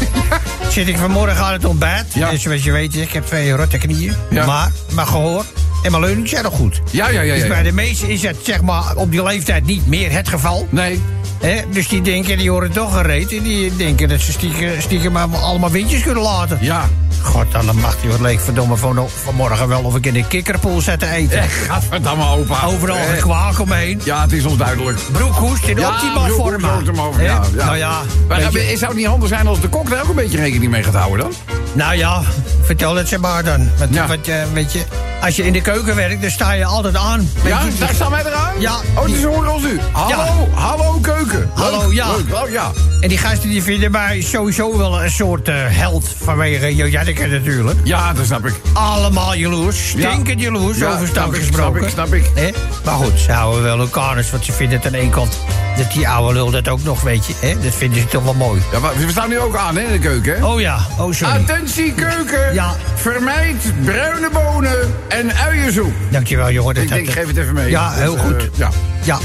[0.69, 2.07] Zit ik vanmorgen aan het ontbijt.
[2.15, 2.31] Ja.
[2.31, 4.15] En zoals je weet, ik heb twee rotte knieën.
[4.31, 4.47] Ja.
[4.47, 5.45] Maar mijn gehoor
[5.85, 6.81] en mijn leuning zijn nog goed.
[6.91, 7.33] Ja, ja, ja.
[7.35, 7.63] Dus ja, bij ja.
[7.63, 10.67] de meesten is het zeg maar op die leeftijd niet meer het geval.
[10.71, 11.03] Nee.
[11.41, 11.61] Hè?
[11.73, 13.33] Dus die denken, die horen toch gereed.
[13.37, 16.59] En die denken dat ze stiekem, stiekem maar allemaal windjes kunnen laten.
[16.61, 16.89] Ja.
[17.23, 20.81] God, dan mag die wat leek verdomme van, vanmorgen wel of ik in de kikkerpoel
[20.81, 21.39] zat te eten.
[21.39, 22.65] Echt, gadverdamme opa.
[22.67, 24.01] Overal Eh, gekwaak omheen.
[24.05, 24.99] Ja, het is onduidelijk.
[25.13, 26.61] Broekhoest in Ja, optimaal vorm.
[26.61, 26.81] ja,
[27.21, 27.43] ja.
[27.57, 30.39] Nou ja, Maar zou het niet handig zijn als de kok daar ook een beetje
[30.39, 31.33] rekening mee gaat houden dan?
[31.73, 32.23] Nou ja,
[32.63, 33.69] vertel het ze maar dan.
[33.79, 34.09] Want, Ja.
[34.27, 34.83] eh, weet je,
[35.21, 37.29] als je in de keuken werkt, dan sta je altijd aan.
[37.45, 38.61] Ja, je, daar staan wij eraan?
[38.61, 38.75] Ja.
[38.97, 39.81] Oh, dus horen als u.
[39.93, 41.51] Hallo, hallo keuken.
[41.55, 42.07] Hallo, ja.
[42.07, 42.35] leuk.
[42.35, 42.73] Oh, ja.
[43.01, 47.79] En die gasten die vinden mij sowieso wel een soort eh, held vanwege Jojanneke natuurlijk.
[47.85, 48.55] Ja, dat snap ik.
[48.73, 51.91] Allemaal jaloers, stinkend jaloers, Ja, over snap ik, gesproken.
[51.91, 52.57] snap ik, snap ik.
[52.85, 55.39] Maar goed, ze houden wel elkaar eens, want ze vinden het aan één kant...
[55.77, 57.33] dat die oude lul dat ook nog, weet je.
[57.41, 57.59] Hè?
[57.63, 58.61] Dat vinden ze toch wel mooi.
[58.73, 60.47] Ja, maar we staan nu ook aan hè, in de keuken, hè?
[60.47, 61.35] Oh ja, oh sorry.
[61.35, 62.55] Attentie keuken.
[62.55, 62.75] Ja.
[62.95, 65.93] Vermijd bruine bonen en uiensoep.
[66.11, 66.75] Dankjewel, jongen.
[66.75, 67.71] dat- Ik denk, dat- ik geef het even mee.
[67.71, 68.49] Ja, heel eh, goed.
[68.55, 68.69] ja.
[69.03, 69.19] Ja.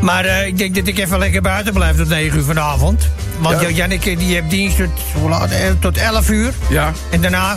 [0.00, 3.08] Maar eh, ik denk dat ik even lekker buiten blijf tot 9 uur vanavond.
[3.38, 3.68] Want Ja.
[3.68, 3.74] ja.
[3.74, 4.88] Janneke die heeft dienst tot?
[5.50, 6.52] Eh, tot 11 uur.
[6.68, 6.92] Ja.
[7.10, 7.56] En daarna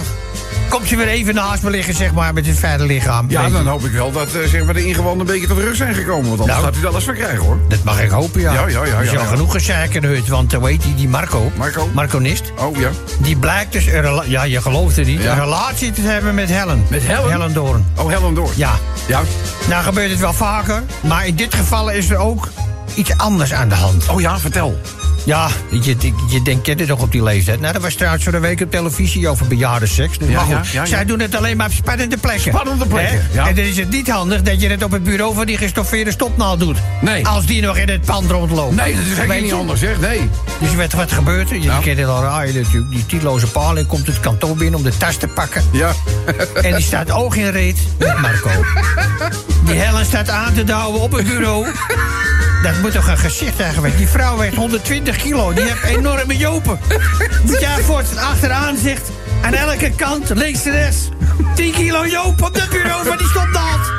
[0.70, 3.26] komt ze weer even naast me liggen, zeg maar, met het verder lichaam.
[3.30, 3.52] Ja, je.
[3.52, 5.94] dan hoop ik wel dat eh, zeg maar, de ingewanden een beetje tot rust zijn
[5.94, 6.28] gekomen.
[6.28, 6.64] Want anders Nou.
[6.74, 7.58] gaat u er alles van krijgen, hoor.
[7.68, 8.54] Dat mag ik hopen, ja.
[8.54, 9.30] Ja, ja, ja, Er is ja, al ja.
[9.30, 10.28] genoeg gezeik hut.
[10.28, 11.90] Want eh, weet je, die Marco, Marco?
[11.94, 12.90] Marconist, Oh, ja.
[13.20, 13.86] die blijkt dus,
[14.26, 15.32] ja, je gelooft het niet, Ja.
[15.32, 16.86] een relatie te hebben met Helen.
[16.90, 17.32] Met Helen?
[17.32, 17.86] Helen Doorn.
[17.98, 18.52] Oh, Helen door.
[18.56, 18.72] Ja.
[19.08, 19.22] Ja.
[19.70, 22.50] Nou gebeurt het wel vaker, maar in dit geval is er ook
[22.96, 24.08] iets anders aan de hand.
[24.10, 24.80] Oh ja, vertel.
[25.26, 25.96] Ja, je,
[26.30, 27.60] je, denkt je nog op die leeftijd.
[27.60, 30.18] Nou, dat was trouwens voor een week op televisie over bejaardenseks.
[30.18, 32.52] Dus Ja, maar goed, ja, zij doen het alleen maar op spannende plekken.
[32.52, 33.30] Spannende plekken.
[33.34, 36.12] En dan is het niet handig dat je het op het bureau van die gestoffeerde
[36.12, 36.78] stopnaald doet.
[37.02, 37.28] Nee.
[37.28, 38.76] Als die nog in het pand rondloopt.
[38.76, 40.00] Nee, dat is eigenlijk niet anders, zeg.
[40.00, 40.30] Nee.
[40.60, 41.62] Dus je weet wat gebeurt er.
[41.62, 42.92] Je kent het al natuurlijk.
[42.92, 45.64] Die titeloze paling komt het kantoor binnen om de tas te pakken.
[45.72, 45.92] Ja.
[46.62, 48.50] En die staat oog in reet met Marco.
[49.66, 51.66] Die Helen staat aan te douwen op het bureau.
[52.66, 53.98] Dat moet toch een gezicht geweest.
[53.98, 55.54] Die vrouw weegt 120 kilo.
[55.54, 56.80] Die heeft enorme jopen.
[57.44, 59.10] Moet jij voortaan achteraan zegt...
[59.42, 61.10] aan elke kant, links en rechts...
[61.56, 63.92] 10 kilo joop op dat bureau van die stopnaald.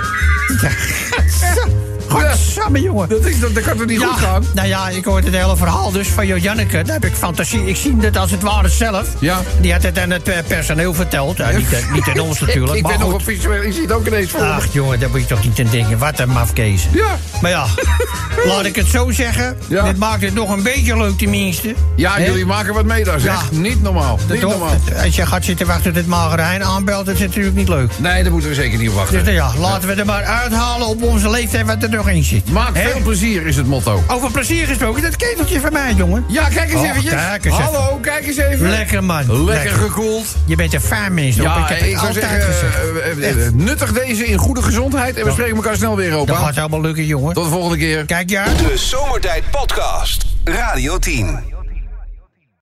[0.60, 0.70] Ja,
[2.08, 3.08] Godsamme, jongen.
[3.08, 4.44] Dat, is, dat, dat kan toch niet goed gaan?
[4.54, 6.82] Nou ja, ik hoorde het hele verhaal dus van Janneke.
[6.82, 7.66] Daar heb ik fantasie.
[7.66, 9.08] Ik zie het als het ware zelf.
[9.18, 9.40] Ja.
[9.60, 11.36] Die had het aan het eh, personeel verteld.
[11.36, 12.74] Ja, niet, eh, niet aan ons natuurlijk.
[12.74, 13.22] ik maar ben nog goed.
[13.22, 13.62] visueel.
[13.62, 14.46] Ik zie het ook ineens voor me.
[14.46, 15.98] Ach jongen, daar moet je toch niet aan denken.
[15.98, 16.86] Wat een mafkees.
[16.92, 17.18] Ja.
[17.40, 17.66] Maar ja,
[18.46, 19.58] laat ik het zo zeggen.
[19.68, 19.84] Ja.
[19.84, 21.74] Dit maakt het nog een beetje leuk tenminste.
[21.96, 23.32] Ja, jullie maken wat mee daar, zeg.
[23.50, 23.58] Ja.
[23.58, 24.16] Niet normaal.
[24.16, 24.50] Dat Niet toch?
[24.50, 24.74] normaal.
[25.04, 27.90] Als je gaat zitten wachten tot het magerijn aanbelt, dat is natuurlijk niet leuk.
[27.98, 29.14] Nee, daar moeten we zeker niet op wachten.
[29.14, 32.50] Dus nou ja, laten we er maar uithalen op onze leeftijd wat er nog zit.
[32.50, 34.02] Maak veel plezier is het motto.
[34.08, 36.24] Over plezier gesproken, dat keteltje van mij, jongen.
[36.28, 37.12] Ja, kijk eens Oh, eventjes.
[37.12, 37.64] kijk eens even.
[37.64, 38.68] Hallo, kijk eens even.
[38.70, 39.44] Lekker man.
[39.44, 40.26] Lekker gekoeld.
[40.46, 41.46] Je bent een fijn mens, Rob.
[41.46, 42.74] Ja, ik heb ik altijd zeggen, gezegd.
[43.20, 45.16] eh, eh, eh, nuttig deze in goede gezondheid.
[45.16, 46.34] En we spreken elkaar snel weer, Dat opa.
[46.34, 47.34] gaat helemaal lukken, jongen.
[47.34, 48.04] Tot de volgende keer.
[48.04, 48.44] Kijk, ja.
[48.44, 50.24] De Zomertijd Podcast.
[50.44, 51.55] Radio 10.